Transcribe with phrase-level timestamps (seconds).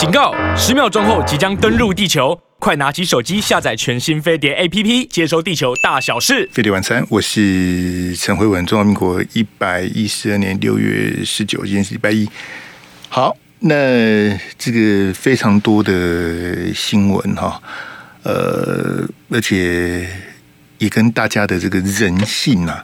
[0.00, 0.34] 警告！
[0.56, 6.48] 十秒钟后即将登陆地球，快拿起手机下载全新飞碟 APP，接收地球大小事。
[6.54, 8.64] 飞碟晚餐，我是陈慧文。
[8.64, 12.26] 中华民国一百一十二年六月十九，今天是礼拜一。
[13.10, 13.74] 好，那
[14.56, 17.60] 这个非常多的新闻哈，
[18.22, 20.08] 呃，而且
[20.78, 22.82] 也跟大家的这个人性啊，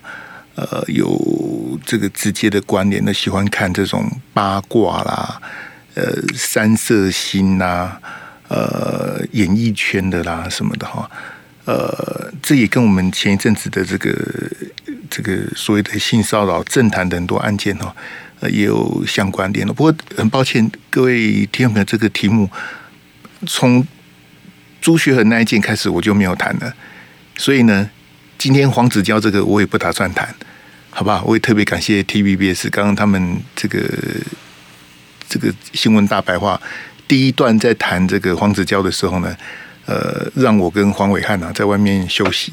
[0.57, 5.41] 呃，有这个直接的关联的，喜欢看这种八卦啦。
[5.97, 8.01] 呃，三色星呐、啊，
[8.49, 11.11] 呃，演艺圈的啦什么的哈，
[11.65, 14.15] 呃，这也跟我们前一阵子的这个
[15.09, 17.97] 这个所谓的性骚扰政坛的很多案件哈，
[18.41, 19.73] 呃，也有相关联的。
[19.73, 22.51] 不过很抱歉，各位听众朋友，这个题目
[23.47, 23.83] 从
[24.83, 26.71] 朱学恒那一件开始我就没有谈了，
[27.39, 27.89] 所以呢，
[28.37, 30.29] 今天黄子佼这个我也不打算谈，
[30.91, 31.23] 好吧？
[31.25, 33.81] 我也特别感谢 TVBS 刚刚他们这个。
[35.29, 36.61] 这个新闻大白话
[37.09, 39.37] 第一段在谈这个黄子佼的时候呢，
[39.87, 42.53] 呃，让我跟黄伟汉啊在外面休息，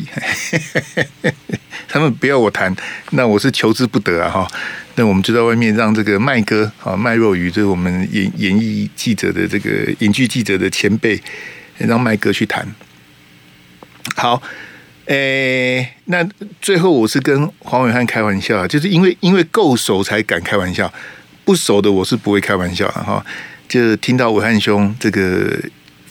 [1.89, 2.75] 他们不要我谈，
[3.11, 4.47] 那我是求之不得啊哈。
[4.95, 11.19] 那我们就在外面让这个麦哥啊麦若愚，就是我们演演艺记者的这个影剧记者的前辈，
[11.79, 12.67] 让麦哥去谈。
[14.15, 14.39] 好，
[15.05, 16.23] 诶，那
[16.61, 20.93] 最后我是跟黄伟汉开玩笑，就是因为因为够熟才敢开玩笑。
[21.45, 23.23] 不熟的我是不会开玩笑的哈，
[23.67, 25.59] 就听到伟汉兄这个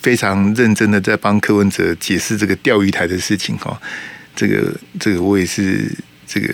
[0.00, 3.80] 非常认真的在帮柯文哲解释这个钓鱼台的事情哈，
[4.36, 5.90] 这个这个我也是
[6.26, 6.52] 这个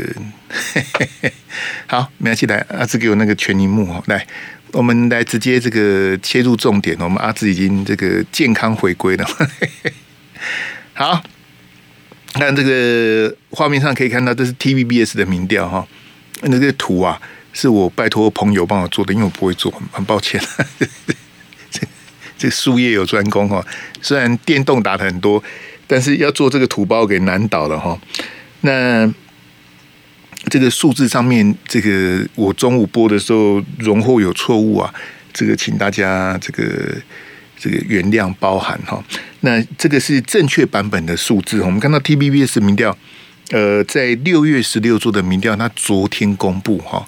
[1.89, 4.25] 好，没关系，来阿志给我那个全萤幕哈，来
[4.73, 9.27] 我们来直接这个切入重点，我们阿志已经这个健康回归了，
[10.95, 11.23] 好，
[12.39, 15.87] 那这个画面上可以看到这是 TVBS 的民调哈，
[16.42, 17.20] 那个图啊。
[17.53, 20.41] 是我拜托朋友帮我做的，因为我不会做，很抱歉。
[21.71, 21.87] 这
[22.39, 23.65] 这术业有专攻哈，
[24.01, 25.43] 虽然电动打的很多，
[25.87, 27.99] 但是要做这个土包给难倒了哈。
[28.61, 29.13] 那
[30.48, 34.95] 这个数字上面，这个我中午播的时候，容后有错误啊，
[35.33, 36.97] 这个请大家这个
[37.58, 39.03] 这个原谅包涵哈。
[39.41, 42.97] 那这个是正确版本的数字，我们看到 TVBS 民调，
[43.51, 47.05] 呃，在六月十六做的民调，它昨天公布哈。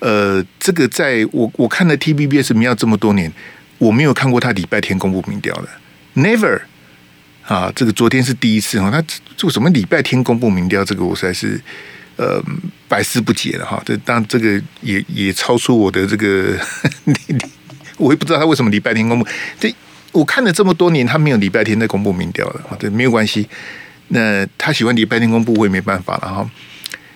[0.00, 3.32] 呃，这个在我我看了 TVBS 民调这么多年，
[3.78, 5.68] 我没有看过他礼拜天公布民调的
[6.14, 6.60] ，Never
[7.46, 9.02] 啊，这个昨天是第一次哈，他
[9.36, 11.58] 做什么礼拜天公布民调，这个我实在是
[12.16, 12.42] 呃
[12.86, 13.82] 百思不解了哈。
[13.86, 16.58] 这当这个也也超出我的这个，
[17.96, 19.26] 我也不知道他为什么礼拜天公布。
[19.58, 19.74] 这
[20.12, 23.48] 我看了这么多年，他没有礼拜天在公布民调的，这没有关系。
[24.08, 26.50] 那他喜欢礼拜天公布，我也没办法了哈。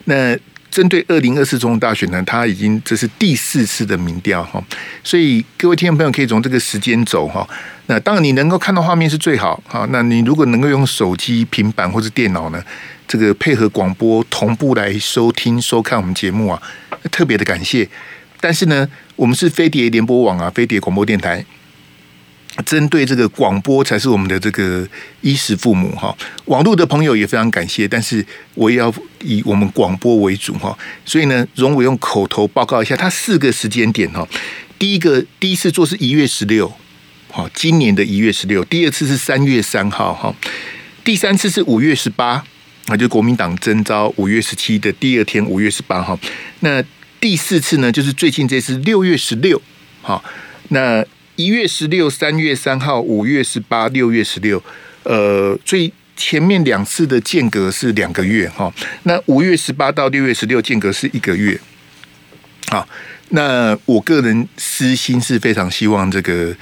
[0.04, 0.34] 那。
[0.78, 4.62] 针对二零二四总统大选呢，他已经这是第四次的民调哈，
[5.02, 7.44] 所以各位听众朋友可以从这个时间走哈，
[7.86, 12.62] 那当然你能够看到画面是最好哈，那你如果能够用手机、平板或者电脑呢，
[13.08, 16.62] 这个配合广播同步来收听收看我们节目啊，
[17.10, 17.88] 特别的感谢。
[18.40, 21.44] 但是呢，我们是飞碟联播网啊，飞碟广播电台。
[22.64, 24.86] 针对这个广播才是我们的这个
[25.20, 26.14] 衣食父母哈，
[26.46, 28.24] 网络的朋友也非常感谢，但是
[28.54, 28.92] 我也要
[29.22, 34.26] 以我们广播为主哈，所以呢，容我用口头报告一下，它四个时间点哈，
[34.78, 36.72] 第一个第一次做是一月十六，
[37.30, 40.34] 好，今年的一月十六，第二次是三月三号哈，
[41.04, 42.44] 第三次是五月十八，
[42.86, 46.18] 那就国民党征召五月十七的第二天五月十八号，
[46.60, 46.82] 那
[47.20, 49.62] 第四次呢，就是最近这次六月十六，
[50.02, 50.24] 好，
[50.70, 51.04] 那。
[51.38, 54.60] 一月十六、三月三号、五月十八、六月十六，
[55.04, 58.74] 呃，最前面两次的间隔是两个月哈。
[59.04, 61.56] 那五月十八到六月十六间隔是一个月。
[62.66, 62.88] 好，
[63.28, 66.52] 那我个人私心是非常希望这个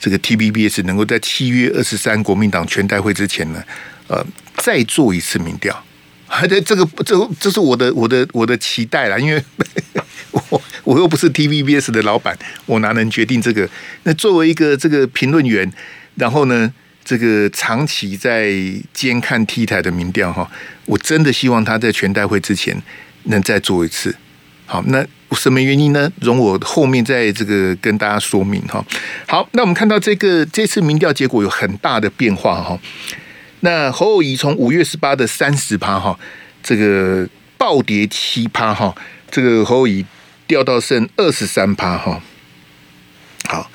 [0.00, 3.62] 这个 TVBS 能够在七月二十三国民党全代会之前呢，
[4.08, 4.24] 呃，
[4.56, 5.84] 再做一次民调。
[6.26, 9.44] 还在这个这这是我的我的我的期待啦，因为
[10.50, 10.60] 我。
[10.84, 12.36] 我又不是 TVBS 的老板，
[12.66, 13.66] 我哪能决定这个？
[14.02, 15.72] 那作为一个这个评论员，
[16.16, 16.70] 然后呢，
[17.02, 18.52] 这个长期在
[18.92, 20.46] 监看 T 台的民调哈，
[20.84, 22.76] 我真的希望他在全代会之前
[23.22, 24.14] 能再做一次。
[24.66, 25.02] 好，那
[25.32, 26.12] 什么原因呢？
[26.20, 28.84] 容我后面再这个跟大家说明哈。
[29.26, 32.78] 好，那我们看到这个这次民调结果有很大的变化哈。
[33.60, 36.18] 那侯友宜从五月十八的三十趴哈，
[36.62, 37.26] 这个
[37.56, 38.94] 暴跌七趴哈，
[39.30, 40.04] 这个侯友宜。
[40.46, 42.22] 掉到剩二十三趴哈，
[43.48, 43.70] 好，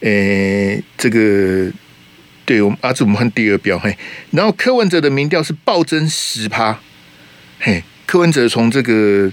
[0.00, 1.70] 诶、这个
[2.44, 3.96] 对我们阿祖，我们看第二标嘿，
[4.30, 6.80] 然后柯文哲的民调是暴增十趴，
[7.60, 9.30] 嘿，柯文哲从这个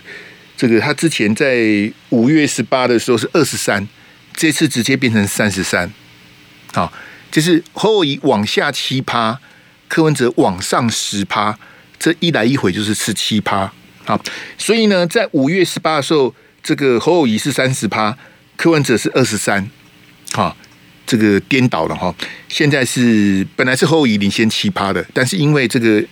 [0.58, 3.88] 这个他之前在五月十八的时候是二十三，
[4.34, 5.92] 这次直接变成三十三，
[6.74, 6.92] 好，
[7.32, 9.40] 就是侯友宜往下七趴，
[9.88, 11.58] 柯文哲往上十趴，
[11.98, 13.72] 这一来一回就是十七趴。
[14.06, 14.22] 好，
[14.58, 18.18] 所以呢，在五月十八的时候，这个侯友谊是三十趴，
[18.56, 19.70] 柯文哲是二十三，
[20.32, 20.58] 好，
[21.06, 22.16] 这个颠倒了哈。
[22.48, 26.04] 现在是本来是侯友谊领先七趴的，但是因为这个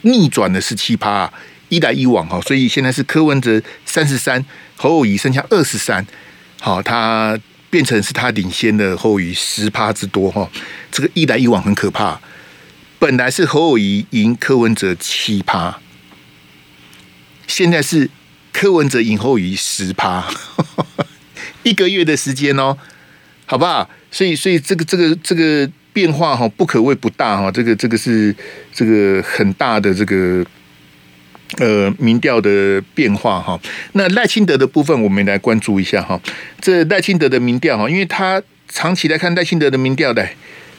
[0.00, 1.32] 逆转的是七趴，
[1.68, 4.44] 一来一往哈，所以现在是柯文哲三十三，
[4.76, 6.04] 侯友谊剩下二十三，
[6.60, 7.38] 好，他。
[7.70, 10.48] 变成是他领先的侯友宜十趴之多哈，
[10.92, 12.20] 这个一来一往很可怕。
[13.00, 15.80] 本来是侯友谊赢柯文哲七趴，
[17.48, 18.08] 现在是
[18.54, 20.26] 柯文哲赢后于十趴，
[21.64, 22.78] 一个月的时间哦，
[23.44, 23.90] 好不好？
[24.10, 28.34] 所以，所以这个这个这个变化哈，不可谓不大哈，这个这个是
[28.72, 30.42] 这个很大的这个。
[31.58, 33.60] 呃，民调的变化哈，
[33.92, 36.20] 那赖清德的部分，我们来关注一下哈。
[36.60, 40.26] 这赖清德的民调哈，因为他长期来看赖清德的民调，的，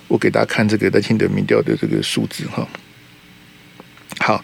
[0.09, 2.67] 我给大家看这个赖清德民调的这个数字哈。
[4.19, 4.43] 好，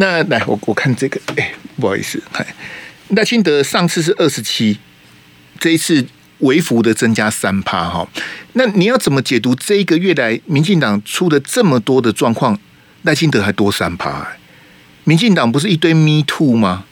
[0.00, 2.46] 那来我我看这个，哎，不好意思，嗨，
[3.08, 4.78] 赖清德上次是二十七，
[5.58, 6.06] 这一次
[6.38, 8.08] 微幅的增加三趴哈。
[8.52, 12.58] 那你要怎么解读这一个月来民进党出了这么多的状况，
[13.02, 14.28] 赖清德还多三趴？
[15.02, 16.84] 民进党不是一堆 Me Too 吗？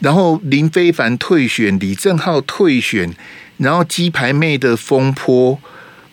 [0.00, 3.12] 然后林非凡退选，李正浩退选，
[3.58, 5.58] 然后鸡排妹的风波，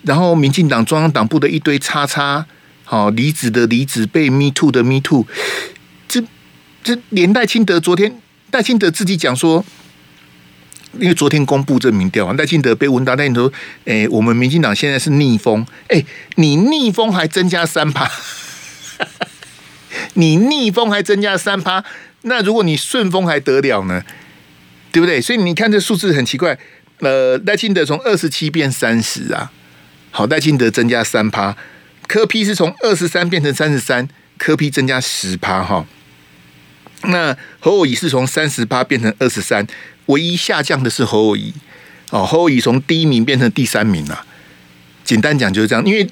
[0.02, 2.46] 然后民进党中央党部的一堆叉叉，
[2.84, 5.26] 好离职的离职，被 Me Too 的 Me Too，
[6.86, 8.22] 这连赖清德昨天
[8.52, 9.66] 赖清德自己讲说，
[11.00, 13.52] 因为昨天公布这民调啊，赖清德被问到，那你说，
[13.86, 16.06] 哎，我们民进党现在是逆风，哎，
[16.36, 18.08] 你逆风还增加三趴。
[20.14, 21.84] 你逆风还增加三趴，
[22.22, 24.04] 那如果你顺风还得了呢？
[24.92, 25.20] 对不对？
[25.20, 26.56] 所以你看这数字很奇怪。
[27.00, 29.52] 呃，赖清德从二十七变三十啊，
[30.12, 31.58] 好，赖清德增加三趴，
[32.08, 34.08] 柯 P 是从二十三变成三十三，
[34.38, 35.84] 柯 P 增加十趴哈。
[37.10, 39.66] 那侯友宜是从三十趴变成二十三，
[40.08, 41.54] 唯一下降的是侯友宜
[42.12, 44.26] 哦，侯友宜从第一名变成第三名了。
[45.04, 46.08] 简单讲就是这样，因为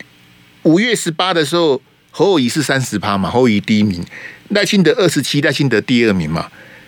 [0.64, 1.82] 五月十八的时候。
[2.16, 4.06] 侯友宜是三十趴嘛，侯友宜第一名，
[4.50, 6.48] 赖清德二十七，赖清德第二名嘛。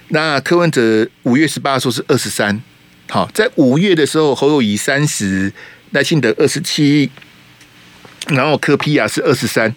[0.10, 2.62] 那柯文哲五月十八的时候是二十三，
[3.10, 5.52] 好，在五月的时候侯友宜三十，
[5.90, 7.10] 赖清德二十七，
[8.28, 9.76] 然后柯 P 啊是二十三。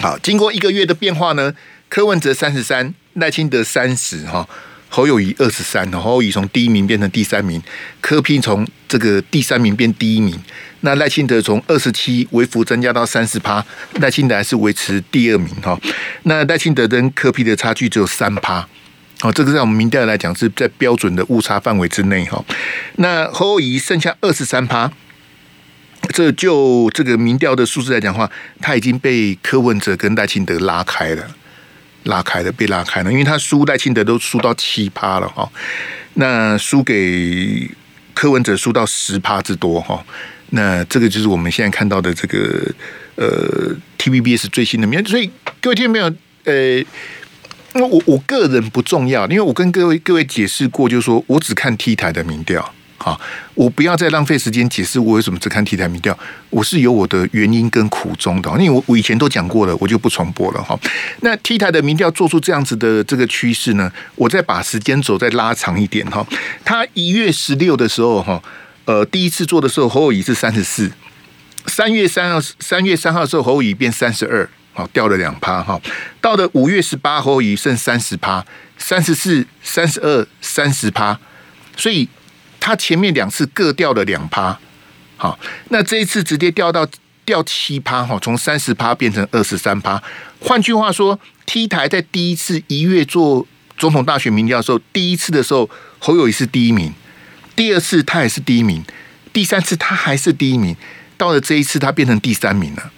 [0.00, 1.52] 好，经过一个月的变化呢，
[1.88, 4.48] 柯文哲三十三，赖清德三十哈。
[4.90, 7.62] 侯友宜二十三，侯友宜从第一名变成第三名，
[8.00, 10.40] 柯 P 从这个第三名变第一名。
[10.80, 13.62] 那赖清德从二十七微幅增加到三十趴，
[14.00, 15.78] 赖清德还是维持第二名哈。
[16.22, 18.66] 那赖清德跟柯 P 的差距只有三趴，
[19.22, 22.42] 哦，这个在我们民调来讲是在标准的误差范围之内哈。
[22.96, 24.90] 那侯友宜剩下二十三趴，
[26.08, 31.36] 这就这个民调的数字来讲的话，他已经被柯文哲跟赖清德拉开了。
[32.04, 35.46] 拉开了，被拉开了，因为他输赖清德都输到七趴了哈，
[36.14, 37.68] 那输给
[38.14, 40.02] 柯文哲输到十趴之多哈，
[40.50, 42.72] 那这个就是我们现在看到的这个
[43.16, 46.06] 呃 TVBS 最新的民调，所以各位听没有？
[46.44, 46.82] 呃，
[47.74, 52.72] 那我我个人不重要，因为我跟各位各位解释过，就是说我只看 T 台的民调。
[53.00, 53.18] 好，
[53.54, 56.18] 我不要再浪费时间解释我为什么只看 T 台民调，
[56.50, 58.50] 我是有我的原因跟苦衷的。
[58.58, 60.76] 因为我我以前都讲过了，我就不重播了哈。
[61.20, 66.26] 那 T 台的民调做出这样子的这个趋势呢，我再把时间轴再拉长一点哈。
[66.64, 68.42] 他一月十六的时候哈，
[68.84, 70.90] 呃，第一次做的时候侯友宜是三十四，
[71.66, 75.80] 三月三号三月三号的时候侯友宜变三十二，好掉了两趴哈。
[76.20, 78.44] 到了五月十八侯友宜剩三十趴，
[78.76, 81.16] 三十四、三十二、三十趴，
[81.76, 82.08] 所以。
[82.68, 84.58] 他前面两次各掉了两趴，
[85.16, 85.38] 好，
[85.70, 86.86] 那这一次直接掉到
[87.24, 90.02] 掉七趴哈，从三十趴变成二十三趴。
[90.38, 93.46] 换句话说，T 台在第一次一月做
[93.78, 96.92] 总统大选民调的时候，第一次的时候侯友宜是第一名，
[97.56, 98.84] 第二次他也是第一名，
[99.32, 100.76] 第三次他还是第一名，
[101.16, 102.92] 到了这一次他变成第三名了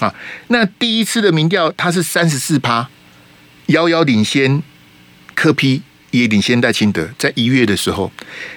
[0.00, 0.12] 啊。
[0.48, 2.88] 那第一次的民调他是三十四趴，
[3.66, 4.60] 遥遥领先
[5.36, 5.82] 柯 P。
[6.12, 8.12] 也领先赖清德在一月的时候，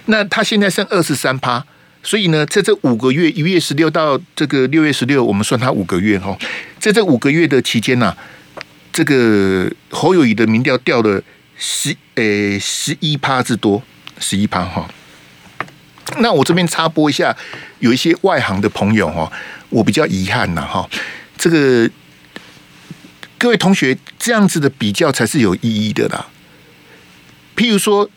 [0.05, 1.65] 那他现在剩二十三趴，
[2.03, 6.37] 所以呢，在这五个月，一月十六到这个六月十六，我们算他五个月哈，
[6.79, 8.15] 在这五个月的期间呐、
[8.93, 11.21] 这个侯友宜的民调掉了
[11.57, 13.81] 十诶十一趴之多，
[14.19, 14.87] 十一趴哈。
[16.19, 17.35] 那我这边插播一下，
[17.79, 19.31] 有一些外行的朋友哈，
[19.69, 20.87] 我比较遗憾呐哈，
[21.37, 21.89] 这个
[23.37, 26.27] 各位同学这样子的比较才是有意义的啦。
[27.55, 28.09] 譬如说，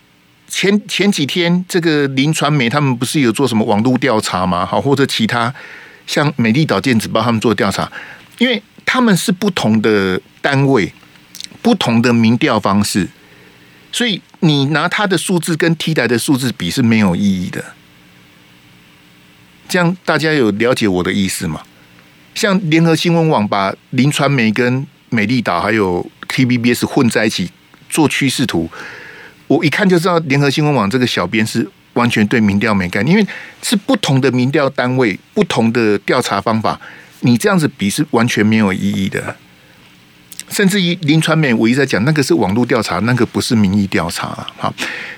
[0.48, 4.66] 前前几天这个林传媒他们不是有做什么网络调查吗？
[4.66, 5.54] 好，或者其他
[6.06, 7.90] 像美丽岛电子报他们做调查，
[8.38, 10.92] 因为他们是不同的单位，
[11.62, 13.08] 不同的民调方式，
[13.92, 17.64] 所以你拿他的数字跟 T 台的数字比是没有意义的。
[19.68, 21.62] 这样大家有了解我的意思吗？
[22.34, 27.50] 像联合新闻网把林传媒跟美丽岛还有 TVBS 混在一起
[27.90, 28.70] 做趋势图，
[29.48, 33.28] 我一看就知道联合新闻网这个小编是完全对民调没概念，因为
[33.62, 36.80] 是不同的民调单位、不同的调查方法，
[37.20, 39.34] 你这样子比是完全没有意义的。
[40.50, 44.46] 甚至于林传美，我一直在讲那个是网络调查，那个不是民意调查啊。
[44.56, 44.74] 好，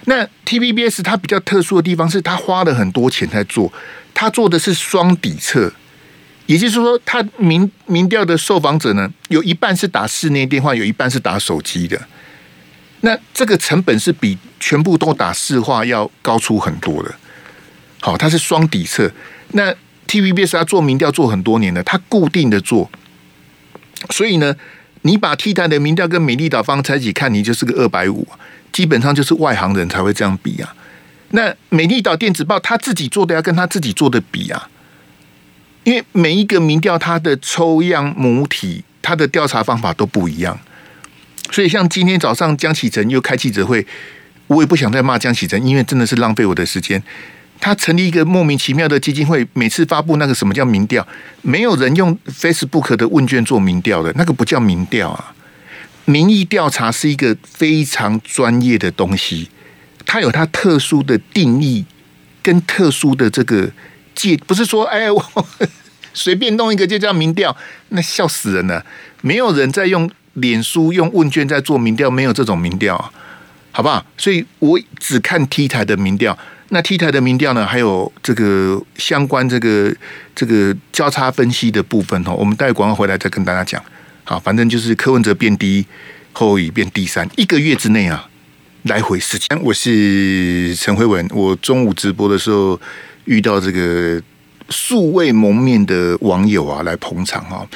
[0.07, 3.73] 那 TVBS 它比较特殊的地方是，它花了很多钱在做。
[4.13, 5.73] 他做的是双底测，
[6.47, 11.97] 也就是说，他民民调的受访者呢，有一半是打室内电话，有一半是打手机的。
[13.00, 17.14] 那这个成本是比全部都打市话要高出很多的。
[18.00, 19.11] 好，它是双底测。
[19.52, 19.75] 那
[20.07, 22.90] TVBS 他做民调做很多年了，它固定的做，
[24.11, 24.57] 所以呢，
[25.02, 28.26] 你把 T 台的民调跟美丽岛方在一起看，你就是个二百五，
[28.73, 30.75] 基本上就是外行人才会这样比啊。
[31.30, 34.69] 那美丽岛电子报他自己做的要跟他自己做的比啊，
[35.85, 40.59] 因为每一个民调它的抽样母体，它的调查方法都不一样，
[41.50, 43.87] 所以像今天早上江启臣又开记者会，
[44.47, 47.02] 我也不想再骂江启臣，因为真的是浪费我的时间。
[47.61, 51.07] 他成立一个莫名其妙的基金会，每次发布那个什么叫民调，
[51.42, 55.35] 没有人用 Facebook 的问卷做民调的，那个不叫民调啊。
[56.07, 59.50] 民意调查是一个非常专业的东西。
[60.07, 61.85] 它有它特殊的定义
[62.42, 63.71] 跟特殊的这个
[64.14, 65.47] 界，不是说哎，我
[66.14, 67.54] 随便弄一个就叫民调，
[67.90, 68.85] 那笑死人了。
[69.21, 72.97] 没有人在用脸书用问卷在做民调，没有这种民调，
[73.73, 74.05] 好不好？
[74.17, 76.37] 所以我只看 T 台的民调。
[76.71, 79.93] 那 T 台的民调呢，还有这个相关这个
[80.35, 83.83] 这个交叉分析的部分哦，我们待会广告回来再跟大家讲。
[84.23, 85.87] 好，反正就是柯文哲变第一，
[86.33, 88.29] 侯友宜变第三，一个月之内啊。
[88.85, 91.29] 来回时间，我是陈辉文。
[91.35, 92.81] 我中午直播的时候
[93.27, 94.23] 遇到这个
[94.71, 97.67] 素未谋面的网友啊，来捧场啊。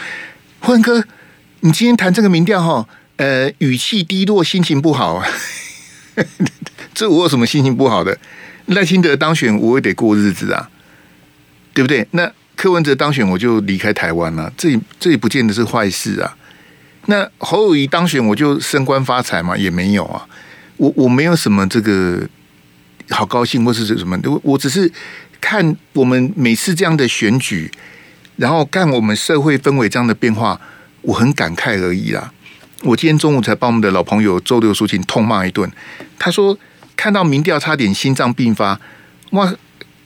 [0.61, 1.05] 辉文哥，
[1.65, 5.27] 你今天谈这个民调哈，呃，语气低落，心情不好啊。
[6.93, 8.19] 这我有什么心情不好的？
[8.67, 10.69] 赖清德当选，我也得过日子啊，
[11.73, 12.07] 对不对？
[12.11, 16.37] 那柯文哲当选，我就离开台湾了，这这也不见得是坏事啊。
[17.07, 20.29] 那侯友宜当选，我就升官发财嘛，也没有啊。
[20.77, 22.29] 我我没有什么这个
[23.09, 24.93] 好高兴或是什么，我我只是
[25.41, 27.71] 看我们每次这样的选举，
[28.37, 30.61] 然后看我们社会氛围这样的变化，
[31.05, 32.33] 我很感慨而已啦。
[32.83, 35.71] 我今天中午才把我们的老朋友周六抒情痛骂一顿，
[36.19, 36.59] 他说
[36.97, 38.79] 看到民调差点心脏病发，
[39.31, 39.55] 哇，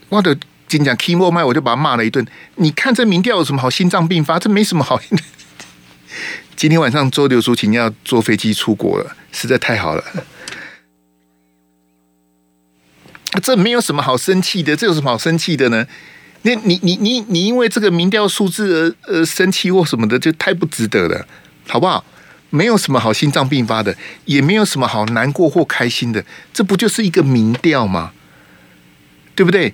[0.09, 0.37] 哇的
[0.67, 2.25] 金讲 key more 麦，我就把他骂了一顿。
[2.55, 4.39] 你看这民调有什么好心脏病发？
[4.39, 5.01] 这没什么好。
[6.55, 10.03] 今天晚上周六抒情要坐飞机出国了，实在太好了。
[13.41, 15.85] 这没有什么好生气的，这有什么好生气的呢？
[16.43, 21.27] 那你你你你因为这个民调数字而呃生气或什么的，就太不值得了，
[21.67, 22.03] 好不好？
[22.49, 28.11] 没有什么好心脏病发的，也没有什么好难过或开心的，这不就是一个民调吗？
[29.35, 29.73] 对不对？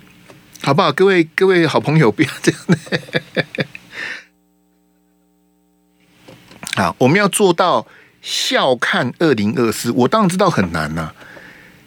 [0.62, 0.92] 好不好？
[0.92, 2.76] 各位各位好朋友，不要这样的。
[6.76, 7.86] 好，我们要做到
[8.20, 11.12] 笑看二零二四，我当然知道很难呐、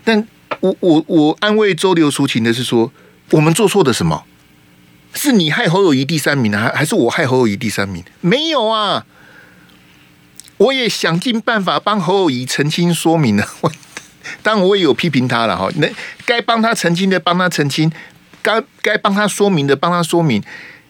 [0.04, 0.28] 但。
[0.62, 2.92] 我我我安慰周流抒情的是说，
[3.30, 4.26] 我们做错的什么？
[5.20, 8.02] 是你害侯友谊第三名呢，还还是我害侯友谊第三名？
[8.22, 9.06] 没有啊，
[10.58, 13.46] 我也想尽办法帮侯友谊澄清说明了。
[13.62, 13.72] 我
[14.42, 15.90] 当然我也有批评他了哈，那
[16.26, 17.92] 该帮他澄清的帮他澄清，
[18.42, 20.42] 该该帮他说明的帮他说明。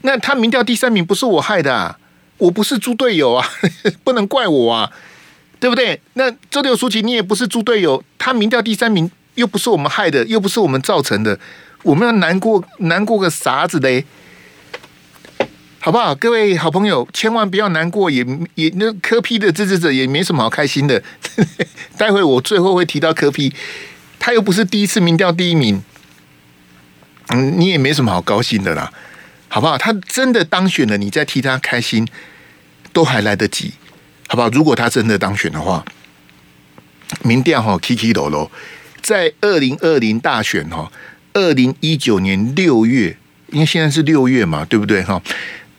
[0.02, 1.98] 那他民调第三名不是我害的啊，
[2.38, 3.50] 我不是猪队友啊，
[4.06, 4.92] 不能怪我啊，
[5.60, 6.00] 对不对？
[6.14, 9.10] 那周流抒情你也不是猪队友，他民调第三名。
[9.36, 11.40] 又不是我们害的，又不是我们造成的，
[11.84, 14.06] 我们要难过难过个啥子嘞？
[15.80, 16.14] 好不好？
[16.14, 21.02] 各位好朋友，千万不要难过，也也那柯批的支持者也没什么好开心的。
[21.98, 23.54] 待会我最后会提到柯批
[24.20, 25.82] 他又不是第一次民调第一名，
[27.30, 28.92] 嗯，你也没什么好高兴的啦，
[29.48, 29.78] 好不好？
[29.78, 32.06] 他真的当选了，你再替他开心
[32.92, 33.74] 都还来得及，
[34.28, 34.50] 好不好？
[34.50, 35.86] 如果他真的当选的话，
[37.24, 38.52] 民调哈起起落落。
[39.02, 40.92] 在二零二零大选哈，
[41.34, 43.18] 二零一九年六月，
[43.52, 45.22] 因为现在是六月嘛，对不对哈？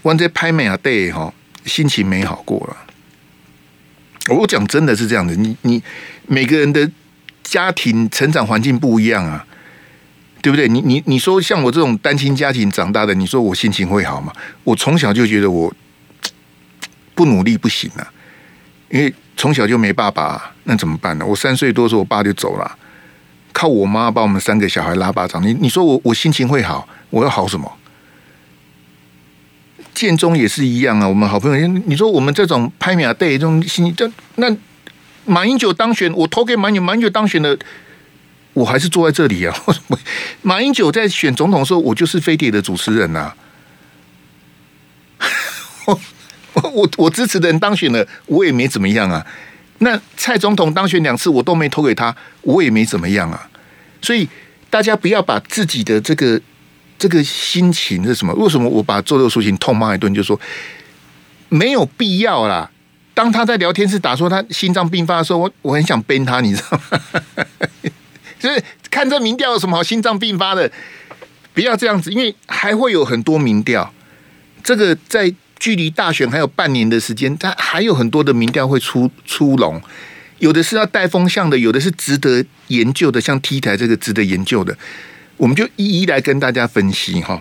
[0.00, 1.30] 我这拍美啊对哈，
[1.66, 2.74] 心情没好过了。
[4.34, 5.82] 我讲真的是这样的，你你
[6.26, 6.90] 每个人的
[7.42, 9.44] 家庭成长环境不一样啊，
[10.42, 10.68] 对不对？
[10.68, 14.32] 你你你说像我这种单亲家庭长大的，你说我心情会好吗？
[14.64, 15.72] 我从小就觉得我
[17.14, 18.12] 不努力不行啊，
[18.88, 21.26] 因为从小就没爸爸，那怎么办呢？
[21.26, 22.78] 我三岁多的时候，我爸就走了，
[23.52, 25.42] 靠我妈把我们三个小孩拉巴掌。
[25.46, 26.88] 你你说我我心情会好？
[27.10, 27.70] 我要好什么？
[29.92, 34.56] 建中也是一样啊，我们好朋友，你说我们这种拍马队这种心，这那
[35.26, 37.54] 马英九当选，我投给马英九，马英九当选了，
[38.52, 39.54] 我还是坐在这里啊。
[40.42, 43.36] 马英九在选总统的时候，我就是飞碟的主持人呐、啊。
[46.54, 49.26] 我我我支持的人当选了，我也没怎么样啊。
[49.78, 53.48] 那蔡总统当选两次，我都没投给他，我也没怎么样啊。
[54.02, 54.28] 所以
[54.68, 56.40] 大家不要把自己的这个。
[57.00, 58.34] 这个心情是什么？
[58.34, 60.12] 为什么我把周六抒情痛骂一顿？
[60.12, 60.38] 就说
[61.48, 62.70] 没有必要啦。
[63.14, 67.46] 当他在聊天室打说他心脏病发的时候，我我很想鞭他，你知道吗？
[68.40, 70.68] 就是看这民调有什么好心脏病发的？
[71.52, 73.92] 不要这样子，因为还会有很多民调。
[74.64, 79.80] 这个在距离大选还有半年的时间，它还有很多的民调会出出笼。
[80.38, 84.74] 有的是要带风向的，有的是值得研究的，像 T 台这个值得研究的。
[85.36, 87.40] 我们就一一来跟大家分析哈。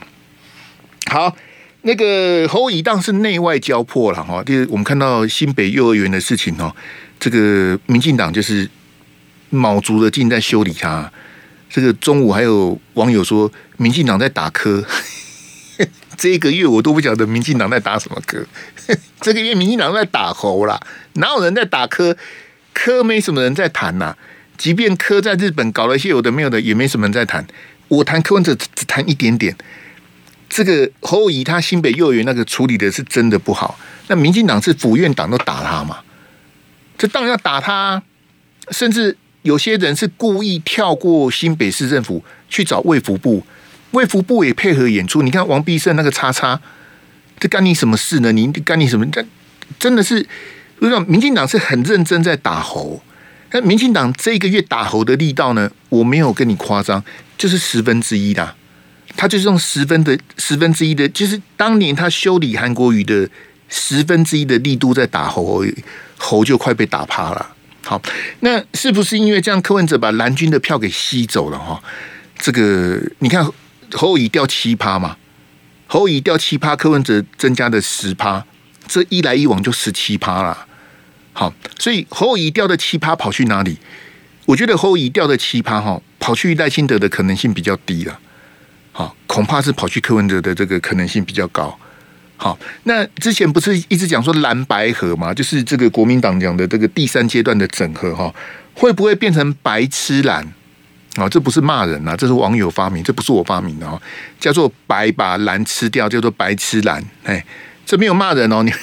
[1.09, 1.35] 好，
[1.83, 4.43] 那个侯乙当是内外交迫了哈。
[4.43, 6.75] 就是我们看到新北幼儿园的事情哦，
[7.19, 8.69] 这个民进党就是
[9.49, 11.11] 卯足了劲在修理他。
[11.69, 14.83] 这个中午还有网友说，民进党在打科。
[16.17, 18.45] 这一个月我都不晓得民进党在打什么科。
[19.21, 20.79] 这个月民进党在打猴啦，
[21.13, 22.17] 哪有人在打科？
[22.73, 24.15] 科没什么人在谈呐。
[24.57, 27.45] 即便柯在日本搞了一些有的没有的，也没什么人在谈。
[27.87, 29.55] 我谈柯文哲只谈一点点，
[30.49, 33.79] 这个侯友宜他新北幼儿园那个处理的是真的不好。
[34.07, 35.99] 那民进党是府院党都打他嘛？
[36.97, 38.03] 这当然要打他，
[38.71, 43.43] 甚至有些人是故意跳过新北市政府去找卫福部，
[43.91, 45.21] 卫福部也配合演出。
[45.21, 46.59] 你看王必胜那个叉叉，
[47.39, 48.31] 这干你什么事呢？
[48.31, 49.05] 你干你什么？
[49.11, 49.25] 这
[49.77, 50.27] 真的是，
[50.79, 53.01] 我讲民进党是很认真在打猴。
[53.51, 55.71] 那民进党这个月打猴的力道呢？
[55.89, 57.03] 我没有跟你夸张。
[57.37, 58.53] 就是十分之一的，
[59.15, 63.29] 他就是用十分的十分之一的，就是当年他修理韩国瑜的
[63.69, 65.63] 十分之一的力度在打侯，
[66.17, 67.55] 侯就快被打趴了。
[67.89, 67.99] 好，
[68.41, 71.81] 那是不是因为这样柯文哲把蓝军的票给吸走了哈？
[72.37, 73.43] 这个你看
[73.93, 75.17] 侯乙掉七趴嘛，
[75.87, 78.45] 侯乙掉七趴，柯文哲增加的十趴，
[78.87, 80.67] 这一来一往就十七趴了。
[81.33, 83.79] 好，所以侯乙掉的七趴跑去哪里？
[84.45, 85.99] 我觉得侯乙掉的七趴哈。
[86.19, 88.19] 跑去赖清德的可能性比较低了，
[88.91, 91.75] 好，恐怕是跑去柯文哲的这个可能性比较高。
[92.41, 98.33] 好，那之前不是一直讲说蓝白合嘛，就是这个国民党讲的这个第三阶段的整合哈，
[98.73, 100.41] 会不会变成白吃蓝？
[101.15, 104.01] 啊，这不是骂人啊，这是网友发明，这不是我发明的哦，
[104.39, 107.03] 叫做白把蓝吃掉，叫做白吃蓝。
[107.25, 107.45] 哎，
[107.85, 108.71] 这没有骂人哦，你。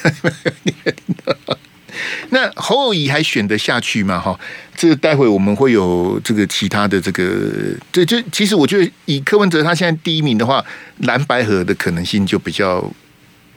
[2.29, 4.21] 那侯友谊还选得下去吗？
[4.21, 4.39] 哈，
[4.77, 10.63] 这个待会我们会有这个其他的这个，这就其实我觉得以柯文哲他现在第一名的话，
[10.99, 12.85] 蓝白合的可能性就比较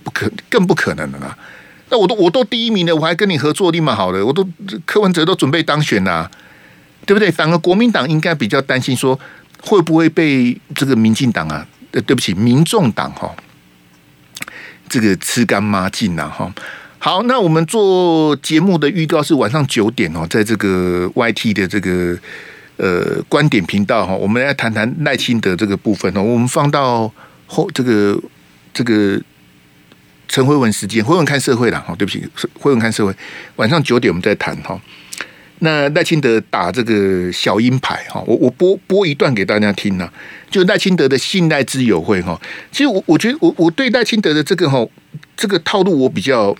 [0.03, 1.37] 不可，更不可能了啦。
[1.89, 4.47] 那我都我都第一名了，我还跟你合作立马好了，我都
[4.85, 6.29] 柯文哲都准备当选了，
[7.05, 7.31] 对不对？
[7.31, 9.19] 反而国民党应该比较担心说
[9.61, 13.35] 会不会被这个民进党啊，呃对不起，民众党哈，
[14.87, 16.53] 这个吃干抹净呐哈。
[16.99, 22.15] 好，那我们做节目的预告是晚上九点哦，在这个 YT 的这个
[22.77, 26.21] 呃观点频道哈，我们来谈谈赖清德这个部分哦。
[26.21, 27.11] 我们放到
[27.47, 28.21] 后这个
[28.73, 29.19] 这个
[30.29, 33.13] 陈辉文时间，辉文看社会了哈，对不起，辉文看社会，
[33.55, 34.79] 晚上九点我们再谈哈。
[35.61, 40.09] 那赖清德打这个小鹰牌哈，我我播播一段给大家听呐，
[40.49, 42.39] 就赖清德的信赖之友会哈。
[42.71, 44.87] 其实我我觉得我我对赖清德的这个哈
[45.35, 46.55] 这个套路我比较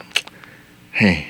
[0.92, 1.26] 嘿，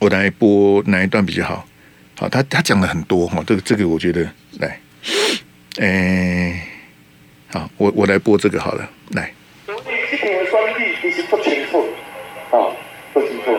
[0.00, 1.66] 我来播哪一段比较好？
[2.14, 4.78] 好，他他讲了很多哈，这个这个我觉得来，
[5.78, 6.60] 诶，
[7.48, 9.32] 好，我我来播这个好了，来。
[13.18, 13.58] 啊，不清楚，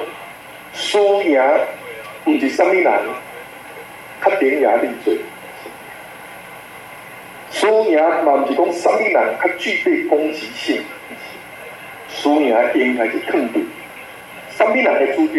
[0.73, 1.41] 输赢。
[2.25, 5.17] 不是什么人较伶牙俐嘴，
[7.49, 10.83] 输赢嘛，不是讲什么人较具备攻击性，
[12.09, 13.65] 输赢应该是肯定，
[14.55, 15.37] 什么人的主张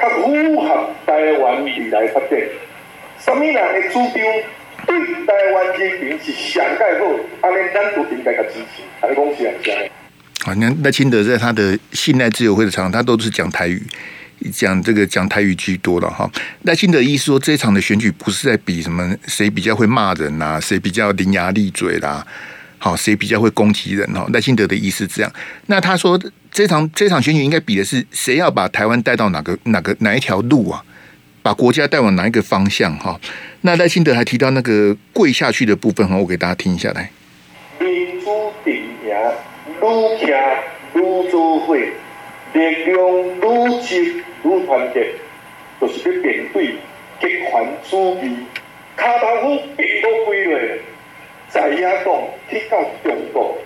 [0.00, 2.38] 较符合台湾未来发展，
[3.18, 4.22] 什么人的主张
[4.86, 7.06] 对台湾人民是上盖好，
[7.40, 9.90] 安尼咱都应该较支持，安尼讲是安怎？
[10.46, 13.82] 啊，那赖清德在他的信赖自由会的场，他都是讲台语。
[14.52, 16.30] 讲这个讲台语居多了哈，
[16.64, 22.24] 赖清德意思说，这场的选举不是在比什么谁比较会骂人呐，谁比较伶牙俐嘴啦，
[22.76, 24.26] 好，谁比较会攻击人哈。
[24.34, 25.32] 赖清德的意思这样，
[25.68, 26.20] 那他说
[26.52, 30.84] 这场这场选举应该比的是谁要把台湾带到哪个哪个哪一条路啊，
[31.42, 33.18] 把国家带往哪一个方向哈。
[33.62, 37.10] 那赖清德还提到那个跪下去的部分哈，我给大家听一下来。
[39.80, 40.28] 愈强
[40.94, 42.96] 愈做伙，力量
[43.40, 44.22] 愈集。
[44.44, 45.12] 愈团结，
[45.80, 46.66] 就是要面对
[47.20, 48.36] 极权主义。
[48.96, 50.80] 卡达夫并不归类，
[51.48, 52.14] 在野党
[52.48, 53.58] 去到中国，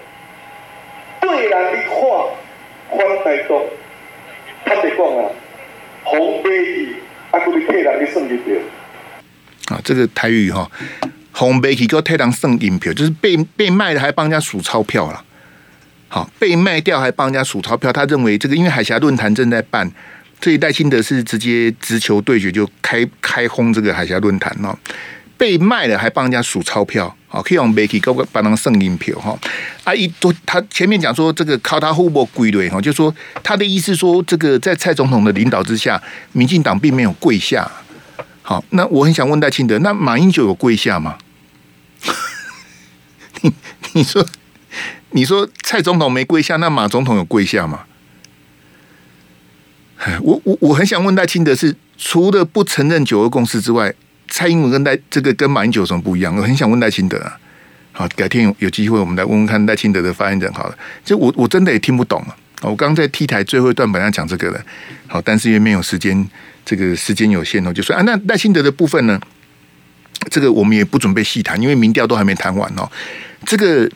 [1.21, 3.63] 对人一看，反台独，
[4.65, 5.31] 他就讲啊，
[6.03, 6.97] 红白旗，
[7.31, 8.57] 啊，佫要替人去算一票。
[9.69, 10.71] 啊，这个台语哈，
[11.33, 15.23] 红白旗佫替人算银票，就是被被卖的还帮人家数钞票了。
[16.13, 17.93] 好，被卖掉还帮人家数钞票。
[17.93, 19.91] 他认为这个，因为海峡论坛正在办。
[20.41, 24.77] 这一赖清德是直接直球对决，就开开轰这个海峡论坛哦，
[25.37, 29.39] 被卖了还帮人家数钞票，好，可以用媒体搞个帮人送银票哈。
[29.85, 37.71] 啊，一都他前面讲说这个靠他互不归队哈，就说他的意思说这个在蔡总统的领导之下，民进党并没有跪下。
[38.41, 41.19] 好，那我很想问戴清德，那马英九有跪下吗？
[43.43, 43.53] 你
[43.93, 44.27] 你说
[45.13, 47.81] 你说蔡总统没跪下，那马总统有跪下吗？
[50.23, 53.93] 我我我很想问赖清德是除了不承认九二共识之外，
[54.29, 56.35] 蔡英文跟赖这个跟马英九有什么不一样？
[56.35, 57.39] 我很想问赖清德啊。
[57.93, 60.79] 好，改天有有机会我们来问问看赖清德的发言人好了。
[61.05, 62.35] 就我我真的也听不懂啊。
[62.63, 64.65] 我刚刚在 T 台最后一段本来讲这个的，
[65.07, 66.27] 好，但是因为没有时间，
[66.65, 69.21] 这个时间有限哦，就说啊，那赖清德的部分呢，
[70.31, 72.91] 这个我们也不准备细谈，因为民调都还没谈完哦，
[73.45, 73.91] 这个。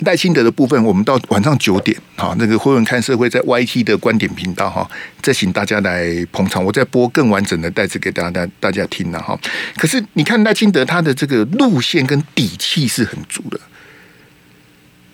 [0.00, 4.88] 赖清德的部分，我们到晚上九点，好，那个辉文看社会在 YT 的观点频道哈，
[5.22, 9.36] 再请大家来捧场，我再播更完整的带子给大家大家听了哈。
[9.76, 13.58] 可是你看赖清德他的这个路线跟底气是很足的，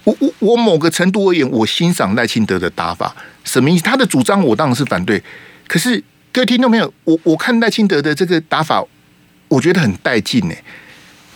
[0.02, 3.84] 我我我某个程度而言，我欣赏赖清德的打法，什么意思？
[3.84, 5.22] 他的主张我当然是反对，
[5.68, 8.84] 可是各位听众朋友，我我看赖清德的这个打法，
[9.48, 10.54] 我觉得很带劲呢。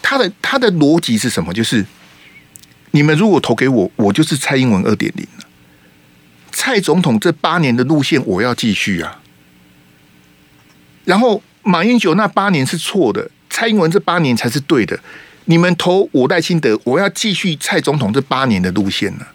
[0.03, 1.55] 他的他的逻辑是什么？
[1.55, 1.87] 就是。
[2.93, 5.27] 你们如果投给我，我就是蔡英文二点零。
[6.51, 9.21] 蔡总统这八年的路线，我要继续啊。
[11.05, 14.99] 然后马英九那八年是错的，蔡英文这八年才是对的。
[15.45, 19.27] 你们投我赖清德，我要继续蔡总统这八年的路线呢。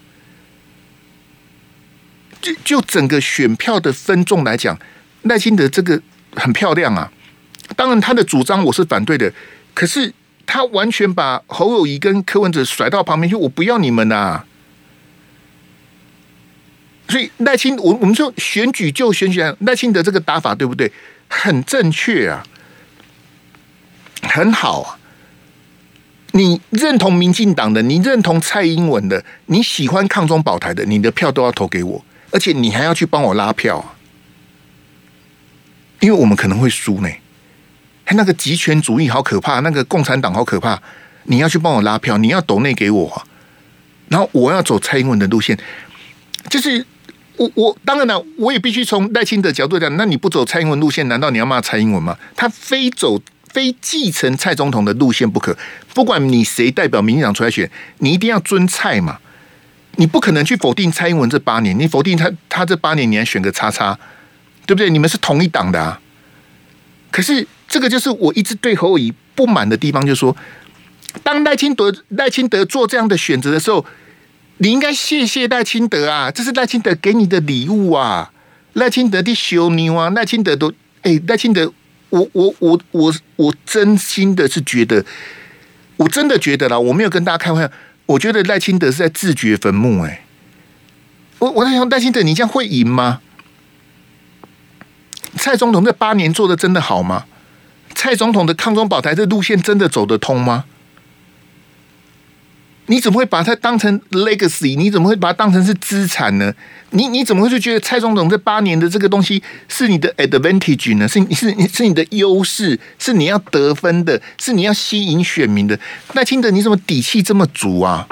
[2.42, 4.78] 就就整个选票的分众来讲，
[5.22, 6.02] 赖清德这个
[6.34, 7.10] 很漂亮啊。
[7.76, 9.32] 当然他的主张我是反对的，
[9.72, 10.12] 可是。
[10.46, 14.44] 他完全把侯友宜跟柯文哲甩到旁边去，我不要你们呐、
[17.08, 20.90] 所以赖清，我我们说选举就选举，赖清德这个打法对不对？
[21.28, 22.44] 很正确啊，
[24.22, 24.98] 很好啊！
[26.32, 33.94] 你认同民进党的，你认同蔡英文的，你喜欢抗中保台的，你的票都要投给我，而且你还要去帮我拉票啊！
[36.00, 37.08] 因为我们可能会输呢。
[38.10, 40.80] 那个集权主义好可怕，那个共产党好可怕。
[41.24, 43.26] 你要去帮我拉票，你要抖内给我，
[44.08, 45.58] 然后我要走蔡英文的路线。
[46.50, 46.84] 就是
[47.38, 49.96] 我我当然了，我也必须从赖清德角度讲。
[49.96, 52.14] 那你不走蔡英文路线，难道你要骂蔡英文吗？
[52.36, 55.56] 他非走非继承蔡总统的路线不可。
[55.94, 59.18] 不管你谁代表民进党出来选，你一定要尊蔡嘛。
[59.96, 63.98] 你不可能去否定蔡英文这八年，你否定他他这八年，你还选个叉叉，
[64.66, 64.90] 对不对？
[64.90, 65.98] 你们是同一党的啊。
[67.10, 67.48] 可是。
[67.74, 70.36] 这个就是我一直对侯友宜不满的地方，就是说，
[71.24, 73.84] 当赖清德赖清德做这样的选择的时候，
[74.58, 78.30] 你应该谢谢赖清德啊，这是赖清德给你的礼物啊，
[78.74, 81.72] 赖清德的小妞啊，赖清德都哎，赖清德，
[82.10, 85.04] 我我我我我真心的是觉得，
[85.96, 87.68] 我真的觉得啦，我没有跟大家开玩笑，
[88.06, 90.24] 我觉得赖清德是在自掘坟墓哎、
[91.40, 93.20] 我我在想赖清德，你这样会赢吗？
[95.36, 97.24] 蔡总统这八年做的真的好吗？
[97.94, 100.64] 蔡总统的抗中保台这路线真的走得通吗？
[102.86, 104.76] 你怎么会把它当成 legacy？
[104.76, 106.52] 你怎么会把它当成是资产呢？
[106.90, 111.08] 你你怎么会就觉得蔡总统这八年的这个东西是你的 advantage 呢？
[111.08, 115.80] 是你是你是你的优势，是你要得分的，是你要吸引选民的。
[116.12, 118.06] 赖清德，你怎么底气这么足啊？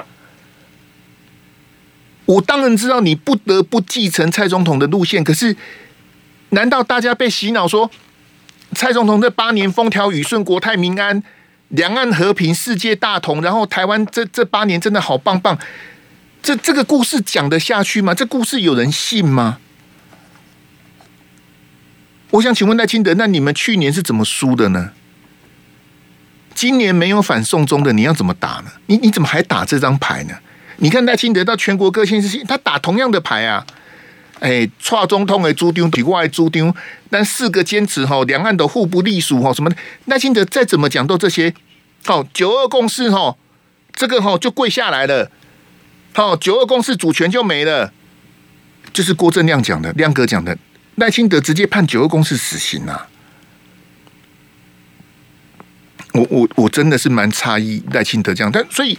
[2.25, 5.55] 我当然知道你不得不继承蔡总统的路线，可是
[6.51, 7.91] 难道大家被洗脑说
[8.75, 11.23] 蔡总统这八年风调雨顺、国泰民安？
[11.69, 15.59] 两岸和平，世界大同，然后台湾这这八年真的好棒棒，
[16.43, 18.13] 这这个故事讲得下去吗？
[18.13, 19.59] 这故事有人信吗？
[22.33, 24.91] 我想请问赖清德，那你们去年是怎么输的呢？
[26.55, 28.73] 今年没有反送中的，你要怎么打呢？
[28.89, 30.35] 你你怎么还打这张牌呢？
[30.77, 33.67] 你看赖清德到全国各县市，他打同样的牌啊。
[34.43, 36.75] 哎，蔡总统的主张，体外主张，
[37.09, 39.71] 但四个坚持哈，两岸都互不隶属哈，什么
[40.07, 41.55] 赖清德再怎么讲都这些，
[42.05, 43.37] 好九二共识哈，
[43.93, 45.31] 这个哈就跪下来了，
[46.13, 47.93] 好九二共识主权就没了，
[48.93, 50.59] 就是郭正亮讲的，亮哥讲的，
[50.97, 53.07] 赖清德直接判九二共识死刑啊！
[56.15, 58.99] 我我我真的是蛮诧异赖清德这样，但所以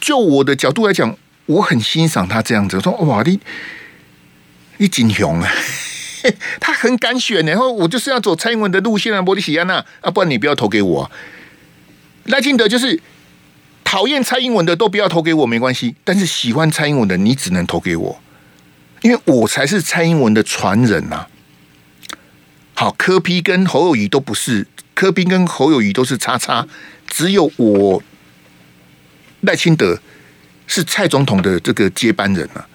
[0.00, 3.40] 就我的角度来讲，我很欣赏他这样子，说哇你。
[4.78, 5.50] 你真雄啊！
[6.60, 11.10] 他很敢选，然后我就是要走蔡英文的路线啊，波利西亚娜啊，不然你不要投给我。
[12.26, 13.00] 赖清德就是
[13.82, 15.96] 讨厌蔡英文的都不要投给我，没关系。
[16.04, 18.20] 但是喜欢蔡英文的，你只能投给我，
[19.00, 21.26] 因为我才是蔡英文的传人呐。
[22.74, 26.66] 好，柯 P 跟侯友宜都不是，柯 P 跟侯友宜都是叉叉，
[27.08, 28.02] 只有我
[29.40, 29.98] 赖清德
[30.68, 32.68] 是蔡总统的这个接班人啊。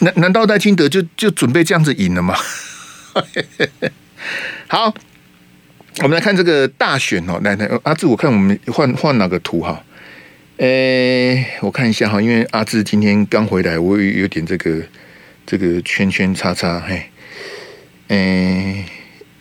[0.00, 2.36] 难难道赖清德就就准备这样子赢了吗？
[4.68, 4.94] 好，
[6.02, 7.40] 我们来看这个大选哦。
[7.42, 9.82] 来来，阿志，我看我们换换哪个图哈？
[10.58, 14.82] 诶、我看一下哈，因为阿志今天刚回来，我有有点这个
[15.46, 17.10] 这个圈圈叉叉嘿。
[18.08, 18.84] 诶、欸，